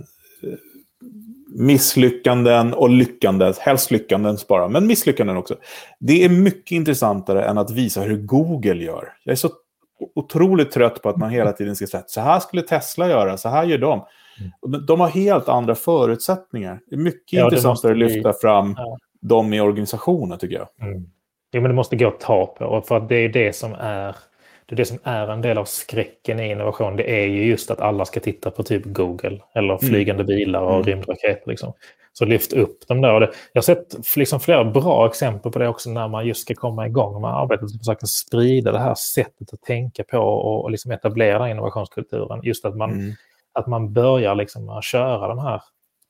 misslyckanden 1.53 2.75
och 2.75 2.91
lyckanden, 2.91 3.55
helst 3.61 3.91
lyckanden 3.91 4.37
bara, 4.49 4.69
men 4.69 4.87
misslyckanden 4.87 5.37
också. 5.37 5.57
Det 5.99 6.25
är 6.25 6.29
mycket 6.29 6.73
intressantare 6.73 7.45
än 7.45 7.59
att 7.59 7.71
visa 7.71 8.01
hur 8.01 8.17
Google 8.17 8.85
gör. 8.85 9.13
Jag 9.25 9.33
är 9.33 9.37
så 9.37 9.51
otroligt 10.15 10.71
trött 10.71 11.03
på 11.03 11.09
att 11.09 11.17
man 11.17 11.31
hela 11.31 11.53
tiden 11.53 11.77
ska 11.77 11.87
säga 11.87 12.03
så 12.07 12.21
här 12.21 12.41
skulle 12.41 12.63
Tesla 12.63 13.09
göra, 13.09 13.37
så 13.37 13.49
här 13.49 13.65
gör 13.65 13.79
de. 13.79 14.05
Mm. 14.65 14.87
De 14.87 15.01
har 15.01 15.09
helt 15.09 15.49
andra 15.49 15.75
förutsättningar. 15.75 16.81
Det 16.87 16.97
är 16.97 17.01
mycket 17.01 17.33
ja, 17.33 17.45
intressantare 17.45 17.93
att 17.93 17.99
lyfta 17.99 18.33
fram 18.33 18.75
ja. 18.79 18.99
dem 19.21 19.53
i 19.53 19.61
organisationen, 19.61 20.39
tycker 20.39 20.57
jag. 20.57 20.89
Mm. 20.89 21.07
Jo, 21.53 21.61
men 21.61 21.71
det 21.71 21.75
måste 21.75 21.97
gå 21.97 22.09
att 22.09 22.21
ta 22.21 22.47
på, 22.47 22.85
för 22.89 22.97
att 22.97 23.09
det 23.09 23.17
är 23.17 23.29
det 23.29 23.57
som 23.57 23.73
är 23.73 24.17
det, 24.71 24.75
är 24.75 24.77
det 24.77 24.85
som 24.85 24.99
är 25.03 25.29
en 25.29 25.43
del 25.43 25.59
av 25.59 25.65
skräcken 25.65 26.41
i 26.41 26.51
innovation. 26.51 26.97
Det 26.97 27.11
är 27.23 27.27
ju 27.27 27.45
just 27.45 27.71
att 27.71 27.81
alla 27.81 28.05
ska 28.05 28.21
titta 28.21 28.51
på 28.51 28.63
typ 28.63 28.83
Google 28.85 29.41
eller 29.55 29.75
mm. 29.75 29.79
flygande 29.79 30.25
bilar 30.25 30.61
och 30.61 30.75
mm. 30.75 30.83
rymdraketer. 30.83 31.51
Liksom. 31.51 31.73
Så 32.13 32.25
lyft 32.25 32.53
upp 32.53 32.89
dem 32.89 33.01
där. 33.01 33.21
jag 33.21 33.29
har 33.55 33.63
sett 33.63 34.17
liksom 34.17 34.41
flera 34.41 34.65
bra 34.65 35.07
exempel 35.07 35.53
på 35.53 35.59
det 35.59 35.69
också 35.69 35.91
när 35.91 36.09
man 36.09 36.27
just 36.27 36.41
ska 36.41 36.55
komma 36.55 36.87
igång 36.87 37.21
med 37.21 37.31
arbetet 37.31 37.65
och 37.65 37.79
försöka 37.79 38.07
sprida 38.07 38.73
det 38.73 38.79
här 38.79 38.95
sättet 38.95 39.53
att 39.53 39.63
tänka 39.63 40.05
på 40.05 40.19
och, 40.19 40.65
och 40.65 40.71
liksom 40.71 40.91
etablera 40.91 41.51
innovationskulturen. 41.51 42.41
Just 42.43 42.65
att 42.65 42.77
man, 42.77 42.91
mm. 42.91 43.13
att 43.53 43.67
man 43.67 43.93
börjar 43.93 44.35
liksom 44.35 44.81
köra 44.83 45.29
de 45.29 45.39
här, 45.39 45.63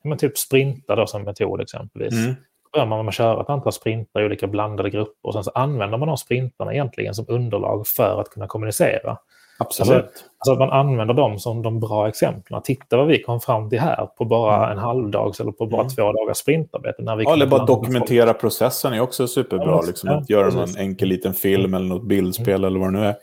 men 0.04 0.18
typ 0.18 0.38
sprinta 0.38 0.96
då 0.96 1.06
som 1.06 1.22
metod 1.22 1.60
exempelvis. 1.60 2.14
Mm 2.14 2.34
börjar 2.72 2.86
man 2.86 3.04
med 3.04 3.08
att 3.08 3.14
köra 3.14 3.40
ett 3.40 3.50
antal 3.50 3.72
sprintar 3.72 4.20
i 4.20 4.24
olika 4.24 4.46
blandade 4.46 4.90
grupper 4.90 5.28
och 5.28 5.34
sen 5.34 5.44
så 5.44 5.50
använder 5.50 5.98
man 5.98 6.08
de 6.08 6.16
sprintarna 6.16 6.72
egentligen 6.72 7.14
som 7.14 7.24
underlag 7.28 7.86
för 7.86 8.20
att 8.20 8.30
kunna 8.30 8.46
kommunicera. 8.46 9.18
Absolut. 9.58 10.04
Alltså, 10.04 10.24
alltså 10.38 10.52
att 10.52 10.58
man 10.58 10.70
använder 10.70 11.14
dem 11.14 11.38
som 11.38 11.62
de 11.62 11.80
bra 11.80 12.08
exemplen. 12.08 12.62
Titta 12.62 12.96
vad 12.96 13.06
vi 13.06 13.22
kom 13.22 13.40
fram 13.40 13.70
till 13.70 13.80
här 13.80 14.06
på 14.06 14.24
bara 14.24 14.56
mm. 14.56 14.70
en 14.70 14.78
halvdags 14.78 15.40
eller 15.40 15.52
på 15.52 15.66
bara 15.66 15.80
mm. 15.80 15.90
två 15.90 16.12
dagars 16.12 16.36
sprintarbete. 16.36 17.02
När 17.02 17.16
vi 17.16 17.24
ja, 17.24 17.32
eller 17.32 17.46
bara 17.46 17.64
dokumentera 17.64 18.26
folk. 18.26 18.40
processen 18.40 18.92
är 18.92 19.00
också 19.00 19.26
superbra. 19.26 19.66
Ja, 19.66 19.82
liksom, 19.86 20.10
ja, 20.10 20.16
att 20.16 20.30
göra 20.30 20.50
precis. 20.50 20.76
en 20.76 20.82
enkel 20.82 21.08
liten 21.08 21.34
film 21.34 21.64
mm. 21.64 21.74
eller 21.74 21.94
något 21.94 22.04
bildspel 22.08 22.48
mm. 22.48 22.64
eller 22.64 22.80
vad 22.80 22.92
det 22.92 22.98
nu 22.98 23.06
är. 23.06 23.16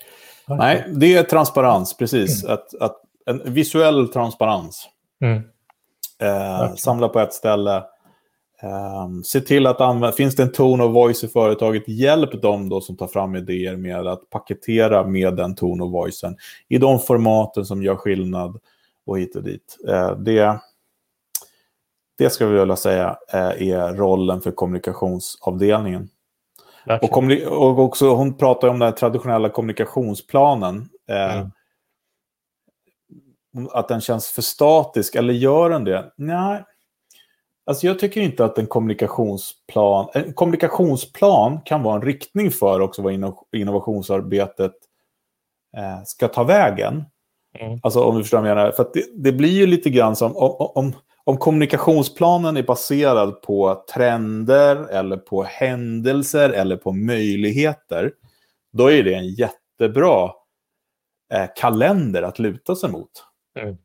Ja, 0.47 0.55
Nej, 0.55 0.86
det 0.95 1.15
är 1.15 1.23
transparens, 1.23 1.97
precis. 1.97 2.43
Mm. 2.43 2.53
Att, 2.53 2.81
att, 2.81 2.95
en 3.25 3.53
visuell 3.53 4.07
transparens. 4.07 4.89
Mm. 5.21 5.43
Eh, 6.21 6.73
samla 6.75 7.10
på 7.10 7.19
ett 7.19 7.33
ställe 7.33 7.83
Um, 8.63 9.24
se 9.24 9.41
till 9.41 9.67
att 9.67 9.82
använda, 9.82 10.12
finns 10.12 10.36
det 10.36 10.43
en 10.43 10.52
tone 10.52 10.84
of 10.84 10.93
voice 10.93 11.24
i 11.24 11.28
företaget, 11.28 11.88
hjälp 11.88 12.41
dem 12.41 12.70
då 12.70 12.82
som 12.82 12.98
tar 12.98 13.08
fram 13.08 13.36
idéer 13.36 13.76
med 13.76 14.08
att 14.08 14.30
paketera 14.30 15.08
med 15.08 15.36
den 15.36 15.56
tone 15.56 15.84
of 15.84 15.91
voicen 15.91 16.38
i 16.67 16.78
de 16.78 17.00
formaten 17.00 17.65
som 17.65 17.84
gör 17.84 17.96
skillnad 17.96 18.60
och 19.06 19.20
hit 19.20 19.36
och 19.36 19.43
dit. 19.43 19.78
Uh, 19.88 20.12
det, 20.12 20.60
det 22.17 22.30
ska 22.30 22.48
vi 22.48 22.60
vilja 22.60 22.76
säga 22.76 23.17
uh, 23.34 23.70
är 23.70 23.96
rollen 23.96 24.41
för 24.41 24.52
kommunikationsavdelningen. 24.52 26.10
Och, 27.02 27.17
och, 27.48 27.80
också, 27.80 28.10
hon 28.10 28.38
pratar 28.38 28.67
om 28.67 28.80
den 28.80 28.96
traditionella 28.96 29.50
kommunikationsplanen. 29.50 30.89
Uh, 31.12 31.38
mm. 31.38 31.50
Att 33.72 33.88
den 33.88 34.02
känns 34.02 34.28
för 34.28 34.41
statisk, 34.41 35.15
eller 35.15 35.34
gör 35.34 35.70
den 35.70 35.84
det? 35.84 36.13
Nej 36.17 36.63
Alltså 37.67 37.88
jag 37.88 37.99
tycker 37.99 38.21
inte 38.21 38.45
att 38.45 38.58
en 38.58 38.67
kommunikationsplan... 38.67 40.10
En 40.13 40.34
kommunikationsplan 40.34 41.62
kan 41.65 41.84
vara 41.84 41.95
en 41.95 42.01
riktning 42.01 42.51
för 42.51 42.82
också 42.82 43.01
vad 43.01 43.13
innovationsarbetet 43.51 44.73
eh, 45.77 46.03
ska 46.06 46.27
ta 46.27 46.43
vägen. 46.43 47.03
Mm. 47.60 47.80
Alltså 47.84 48.03
om 48.03 48.17
du 48.17 48.23
förstår 48.23 48.38
vad 48.41 48.49
jag 48.49 48.56
menar. 48.56 48.71
För 48.71 48.89
det, 48.93 49.03
det 49.15 49.32
blir 49.32 49.51
ju 49.51 49.67
lite 49.67 49.89
grann 49.89 50.15
som 50.15 50.38
om, 50.38 50.56
om, 50.60 50.93
om 51.23 51.38
kommunikationsplanen 51.38 52.58
är 52.58 52.63
baserad 52.63 53.41
på 53.41 53.84
trender 53.93 54.75
eller 54.75 55.17
på 55.17 55.43
händelser 55.43 56.49
eller 56.49 56.77
på 56.77 56.91
möjligheter. 56.91 58.12
Då 58.73 58.91
är 58.91 59.03
det 59.03 59.13
en 59.13 59.30
jättebra 59.30 60.32
eh, 61.34 61.47
kalender 61.56 62.21
att 62.21 62.39
luta 62.39 62.75
sig 62.75 62.91
mot. 62.91 63.12
Mm. 63.60 63.77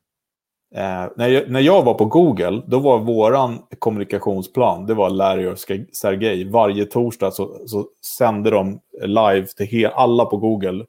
Eh, 0.75 1.05
när, 1.17 1.29
jag, 1.29 1.51
när 1.51 1.61
jag 1.61 1.83
var 1.83 1.95
på 1.95 2.05
Google, 2.05 2.63
då 2.67 2.79
var 2.79 2.99
våran 2.99 3.59
kommunikationsplan, 3.79 4.87
det 4.87 4.95
var 4.95 5.11
Larry 5.11 5.47
och 5.47 5.59
Sergej. 5.93 6.51
Varje 6.51 6.85
torsdag 6.85 7.31
så, 7.31 7.59
så 7.67 7.87
sände 8.19 8.51
de 8.51 8.81
live 9.03 9.47
till 9.47 9.67
he- 9.67 9.93
alla 9.95 10.25
på 10.25 10.37
Google. 10.37 10.85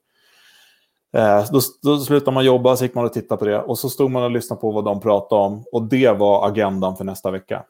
Eh, 1.18 1.46
då, 1.52 1.60
då 1.84 1.98
slutade 1.98 2.32
man 2.32 2.46
jobba, 2.46 2.76
så 2.76 2.86
gick 2.86 2.96
man 2.96 3.06
och 3.06 3.14
tittade 3.14 3.40
på 3.40 3.46
det. 3.46 3.62
Och 3.62 3.80
så 3.80 3.90
stod 3.90 4.12
man 4.12 4.24
och 4.24 4.32
lyssnade 4.32 4.62
på 4.62 4.72
vad 4.72 4.86
de 4.86 5.00
pratade 5.00 5.42
om. 5.42 5.64
Och 5.72 5.84
det 5.84 6.12
var 6.12 6.48
agendan 6.48 6.98
för 6.98 7.04
nästa 7.04 7.32
vecka. 7.32 7.64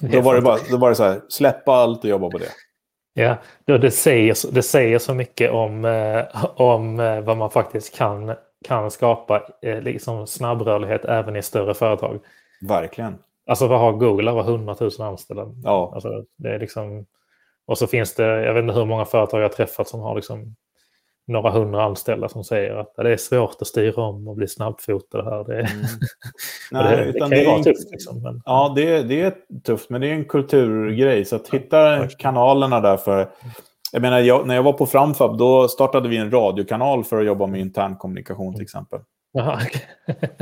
Då 0.00 0.20
var 0.20 0.34
det, 0.34 0.40
bara, 0.40 0.58
då 0.70 0.76
var 0.76 0.88
det 0.88 0.94
så 0.94 1.04
här, 1.04 1.20
släppa 1.28 1.72
allt 1.72 2.04
och 2.04 2.10
jobba 2.10 2.30
på 2.30 2.38
det. 2.38 2.48
Ja, 3.14 3.36
det, 3.78 3.90
säger, 3.90 4.52
det 4.52 4.62
säger 4.62 4.98
så 4.98 5.14
mycket 5.14 5.52
om, 5.52 5.84
eh, 5.84 6.44
om 6.56 7.00
eh, 7.00 7.20
vad 7.20 7.36
man 7.36 7.50
faktiskt 7.50 7.96
kan, 7.96 8.34
kan 8.64 8.90
skapa 8.90 9.42
eh, 9.62 9.80
liksom 9.80 10.26
snabbrörlighet 10.26 11.04
även 11.04 11.36
i 11.36 11.42
större 11.42 11.74
företag. 11.74 12.18
Verkligen. 12.68 13.18
Alltså 13.46 13.66
vad 13.66 13.80
har 13.80 13.92
Google? 13.92 14.30
Över 14.30 14.40
100 14.40 14.76
000 14.80 14.90
anställda. 15.00 15.46
Ja, 15.64 15.90
Alltså, 15.94 16.24
det 16.36 16.48
är 16.54 16.58
liksom, 16.58 17.06
och 17.66 17.78
så 17.78 17.86
finns 17.86 18.14
det, 18.14 18.24
jag 18.44 18.54
vet 18.54 18.62
inte 18.62 18.74
hur 18.74 18.84
många 18.84 19.04
företag 19.04 19.40
jag 19.40 19.44
har 19.44 19.54
träffat 19.54 19.88
som 19.88 20.00
har 20.00 20.14
liksom 20.14 20.56
några 21.28 21.50
hundra 21.50 21.84
anställda 21.84 22.28
som 22.28 22.44
säger 22.44 22.74
att 22.76 22.94
det 22.96 23.12
är 23.12 23.16
svårt 23.16 23.56
att 23.60 23.66
styra 23.66 24.02
om 24.02 24.28
och 24.28 24.36
bli 24.36 24.48
snabbfotad 24.48 25.24
här. 25.24 25.44
Det, 25.44 25.68
Mm. 26.72 26.86
det, 27.06 27.12
det 27.12 27.18
kan 27.18 27.30
ju 27.30 27.44
vara 27.46 27.56
en- 27.56 27.62
tufft. 27.62 27.90
Liksom, 27.90 28.22
men, 28.22 28.42
Ja, 28.44 28.72
det, 28.76 28.96
är- 28.96 29.04
det 29.04 29.20
är 29.22 29.34
tufft, 29.64 29.90
men 29.90 30.00
det 30.00 30.06
är 30.08 30.12
en 30.12 30.24
kulturgrej. 30.24 31.24
Så 31.24 31.36
att 31.36 31.48
hitta 31.48 32.08
kanalerna 32.08 32.80
där 32.80 32.96
för... 32.96 33.28
Jag 33.96 34.02
menar, 34.02 34.18
jag, 34.20 34.46
när 34.46 34.54
jag 34.54 34.62
var 34.62 34.72
på 34.72 34.86
Framfab, 34.86 35.38
då 35.38 35.68
startade 35.68 36.08
vi 36.08 36.16
en 36.16 36.30
radiokanal 36.30 37.04
för 37.04 37.20
att 37.20 37.26
jobba 37.26 37.46
med 37.46 37.60
intern 37.60 37.96
kommunikation 37.96 38.52
till 38.54 38.62
exempel. 38.62 39.00
Okej. 39.38 39.82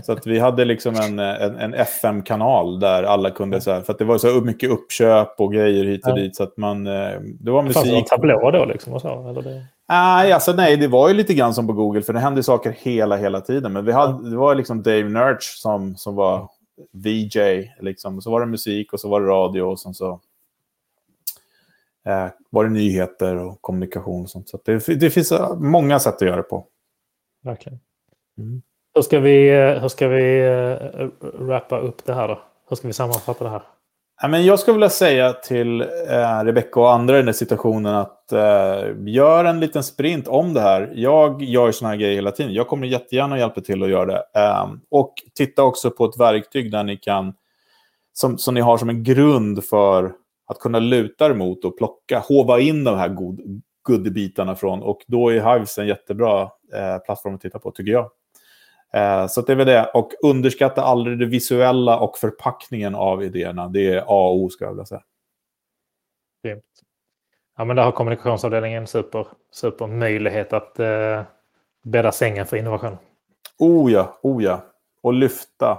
Så 0.03 0.13
att 0.13 0.27
vi 0.27 0.39
hade 0.39 0.65
liksom 0.65 0.95
en, 0.95 1.19
en, 1.19 1.57
en 1.57 1.75
FM-kanal 1.75 2.81
där 2.81 3.03
alla 3.03 3.31
kunde... 3.31 3.61
Så 3.61 3.73
här, 3.73 3.81
för 3.81 3.93
att 3.93 3.99
det 3.99 4.05
var 4.05 4.19
så 4.19 4.29
mycket 4.41 4.71
uppköp 4.71 5.41
och 5.41 5.53
grejer 5.53 5.85
hit 5.85 6.05
och 6.07 6.11
Ja. 6.11 6.15
dit. 6.15 6.37
Så 6.37 6.43
att 6.43 6.57
man... 6.57 6.87
eh, 6.87 6.93
Det 7.41 7.51
var 7.51 7.63
Fanns 7.63 7.75
det 7.75 7.81
någon 7.91 7.95
musik. 7.95 8.09
tablå 8.09 8.51
då 8.51 8.65
liksom? 8.65 8.93
Och 8.93 9.01
så, 9.01 9.29
eller 9.29 9.43
det? 9.43 9.65
Nej, 9.89 10.33
alltså 10.33 10.53
nej, 10.53 10.77
det 10.77 10.89
var 10.89 11.09
ju 11.09 11.15
lite 11.15 11.35
grann 11.35 11.55
som 11.55 11.67
på 11.67 11.73
Google, 11.73 12.03
för 12.03 12.13
det 12.13 12.19
hände 12.21 12.43
saker 12.43 12.77
hela, 12.79 13.17
hela 13.17 13.41
tiden. 13.41 13.73
Men 13.73 13.85
vi 13.85 13.93
hade, 13.93 14.31
det 14.31 14.37
var 14.37 14.55
liksom 14.55 14.83
Dave 14.83 15.09
Nurch 15.09 15.43
som, 15.63 15.97
som 15.97 16.15
var 16.15 16.49
VJ, 16.93 17.71
liksom. 17.81 18.21
Så 18.21 18.31
var 18.31 18.41
det 18.41 18.47
musik 18.47 18.93
och 18.93 19.01
så 19.01 19.09
var 19.09 19.21
det 19.21 19.27
radio 19.27 19.63
och 19.63 19.79
så 19.81 20.21
eh, 22.07 22.29
var 22.51 22.65
det 22.65 22.71
nyheter 22.71 23.37
och 23.37 23.63
kommunikation 23.63 24.23
och 24.23 24.31
sånt. 24.31 24.49
Så 24.49 24.59
det, 24.65 25.01
det 25.01 25.11
finns 25.11 25.33
eh, 25.33 25.57
många 25.57 25.99
sätt 25.99 26.15
att 26.15 26.21
göra 26.21 26.37
det 26.37 26.43
på. 26.43 26.67
Verkligen. 27.45 27.79
Mm. 28.39 28.63
Hur 28.95 29.03
ska 29.03 29.21
vi, 29.21 29.49
eh, 29.49 29.81
hur 29.81 29.89
ska 29.89 30.09
vi 30.09 30.49
uh, 30.49 31.09
wrappa 31.21 31.79
upp 31.79 32.05
det 32.05 32.15
här 32.15 32.29
då? 32.29 32.43
Hur 32.69 32.77
ska 32.77 32.87
vi 32.87 32.93
sammanfatta 32.93 33.45
det 33.45 33.51
här? 33.51 33.63
Ja, 34.23 34.29
men 34.29 34.45
jag 34.45 34.59
skulle 34.59 34.75
vilja 34.75 34.91
säga 34.91 35.33
till 35.33 35.81
eh, 35.81 36.45
Rebecca 36.45 36.81
och 36.81 36.93
andra 36.93 37.15
i 37.15 37.19
den 37.19 37.29
här 37.29 37.33
situationen 37.33 37.95
att 37.95 38.33
eh, 38.33 38.85
gör 39.07 39.45
en 39.45 39.61
liten 39.61 39.85
sprint 39.85 40.29
om 40.29 40.55
det 40.55 40.61
här. 40.61 40.93
Jag 40.95 41.43
gör 41.43 41.73
såna 41.73 41.89
här 41.89 41.97
grejer 41.97 42.15
hela 42.15 42.31
tiden. 42.31 42.53
Jag 42.53 42.69
kommer 42.69 42.87
jättegärna 42.87 43.39
hjälpa 43.39 43.61
till 43.61 43.83
att 43.83 43.91
göra 43.91 44.07
det. 44.07 44.23
Eh, 44.35 44.71
och 44.91 45.15
titta 45.35 45.63
också 45.63 45.91
på 45.91 46.05
ett 46.05 46.21
verktyg 46.21 46.73
där 46.73 46.85
ni 46.85 46.97
kan, 46.97 47.35
som, 48.13 48.39
som 48.39 48.55
ni 48.55 48.61
har 48.61 48.79
som 48.79 48.89
en 48.89 49.05
grund 49.05 49.65
för 49.65 50.13
att 50.47 50.59
kunna 50.59 50.79
luta 50.79 51.27
er 51.27 51.35
mot 51.35 51.65
och 51.65 51.79
plocka, 51.79 52.19
hova 52.19 52.61
in 52.61 52.85
de 52.85 52.97
här 52.97 53.09
god, 53.09 53.63
goodiebitarna 53.83 54.55
från. 54.55 54.83
Och 54.83 55.05
då 55.07 55.29
är 55.29 55.55
Hives 55.55 55.79
en 55.79 55.87
jättebra 55.87 56.43
eh, 56.75 56.99
plattform 56.99 57.35
att 57.35 57.41
titta 57.41 57.59
på, 57.59 57.71
tycker 57.71 57.93
jag. 57.93 58.11
Eh, 58.93 59.27
Så 59.27 59.41
det 59.41 59.53
är 59.53 59.57
väl 59.57 59.67
det. 59.67 59.91
Och 59.95 60.11
underskatta 60.23 60.83
aldrig 60.83 61.19
det 61.19 61.27
visuella 61.27 61.99
och 61.99 62.19
förpackningen 62.19 62.95
av 62.95 63.23
idéerna. 63.25 63.69
Det 63.69 63.89
är 63.89 63.99
A 63.99 64.29
och 64.29 64.37
O, 64.37 64.49
ska 64.49 64.65
jag 64.65 64.73
vilja 64.73 64.85
säga. 64.85 65.03
Grymt. 66.45 66.65
Ja, 67.57 67.65
men 67.65 67.77
där 67.77 67.85
har 67.85 67.93
kommunikationsavdelningen 67.93 68.83
en 68.83 68.87
super, 68.87 69.27
super 69.51 69.87
möjlighet 69.87 70.53
att 70.53 70.81
uh, 70.81 71.23
bädda 71.83 72.13
sängen 72.13 72.47
för 72.47 72.57
innovation. 72.57 72.97
Oh 73.59 73.93
ja, 73.93 74.19
oh 74.23 74.45
ja. 74.45 74.65
Och 75.03 75.15
lyfta. 75.15 75.79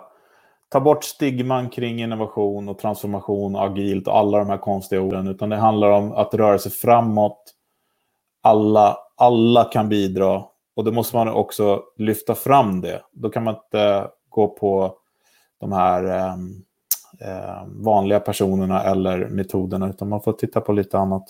Ta 0.70 0.80
bort 0.80 1.04
stigman 1.04 1.70
kring 1.70 2.02
innovation 2.02 2.70
och 2.70 2.80
transformation, 2.80 3.56
agilt 3.56 4.08
och 4.08 4.18
alla 4.18 4.38
de 4.38 4.50
här 4.50 4.58
konstiga 4.58 5.02
orden. 5.02 5.28
Utan 5.28 5.50
det 5.50 5.56
handlar 5.56 5.92
om 5.92 6.12
att 6.12 6.34
röra 6.34 6.60
sig 6.60 6.72
framåt. 6.72 7.54
Alla, 8.42 8.98
alla 9.18 9.64
kan 9.64 9.90
bidra. 9.90 10.44
Och 10.76 10.84
då 10.84 10.92
måste 10.92 11.16
man 11.16 11.30
också 11.30 11.84
lyfta 11.98 12.36
fram 12.36 12.82
det. 12.82 13.02
Då 13.12 13.30
kan 13.30 13.44
man 13.44 13.56
inte 13.56 14.08
gå 14.30 14.48
på 14.48 14.98
de 15.60 15.72
här 15.72 16.28
eh, 17.22 17.64
vanliga 17.68 18.20
personerna 18.20 18.84
eller 18.84 19.28
metoderna. 19.28 19.90
Utan 19.90 20.10
man 20.10 20.22
får 20.22 20.34
titta 20.34 20.62
på 20.62 20.74
lite 20.74 20.98
annat. 20.98 21.24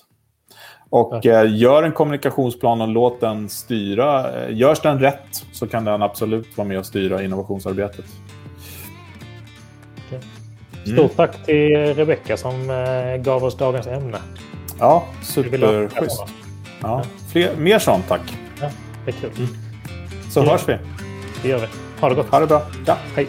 Och 0.90 1.26
eh, 1.26 1.56
gör 1.56 1.84
en 1.84 1.92
kommunikationsplan 1.92 2.82
och 2.82 2.88
låt 2.88 3.22
den 3.22 3.50
styra. 3.50 4.42
Eh, 4.42 4.58
görs 4.58 4.80
den 4.82 5.00
rätt 5.00 5.46
så 5.54 5.68
kan 5.68 5.86
den 5.86 6.02
absolut 6.02 6.58
vara 6.58 6.68
med 6.68 6.80
och 6.80 6.86
styra 6.86 7.24
innovationsarbetet. 7.24 8.06
Stort 10.86 10.98
Mm. 10.98 11.10
tack 11.16 11.46
till 11.46 11.76
Rebecka 11.96 12.38
som 12.38 12.70
uh, 12.70 13.18
gav 13.18 13.44
oss 13.44 13.58
dagens 13.58 13.88
ämne. 13.88 14.18
Ja, 14.80 15.04
superschysst. 15.24 16.24
Ja, 16.82 17.04
fler, 17.32 17.56
mer 17.58 17.80
sånt 17.80 18.08
tack. 18.08 18.38
Ja, 18.62 18.70
det 19.06 19.12
är 19.12 19.16
kul. 19.16 19.48
Så 20.32 20.40
Ja. 20.40 20.52
hörs 20.52 20.62
vi. 20.70 20.78
Det 21.42 21.50
gör 21.50 21.60
vi. 21.60 21.68
Ha 22.02 22.10
det 22.10 22.16
gott. 22.16 22.30
Ha 22.32 22.40
det 22.40 22.48
bra. 22.48 22.62
Ja. 22.86 22.98
Hej. 23.16 23.28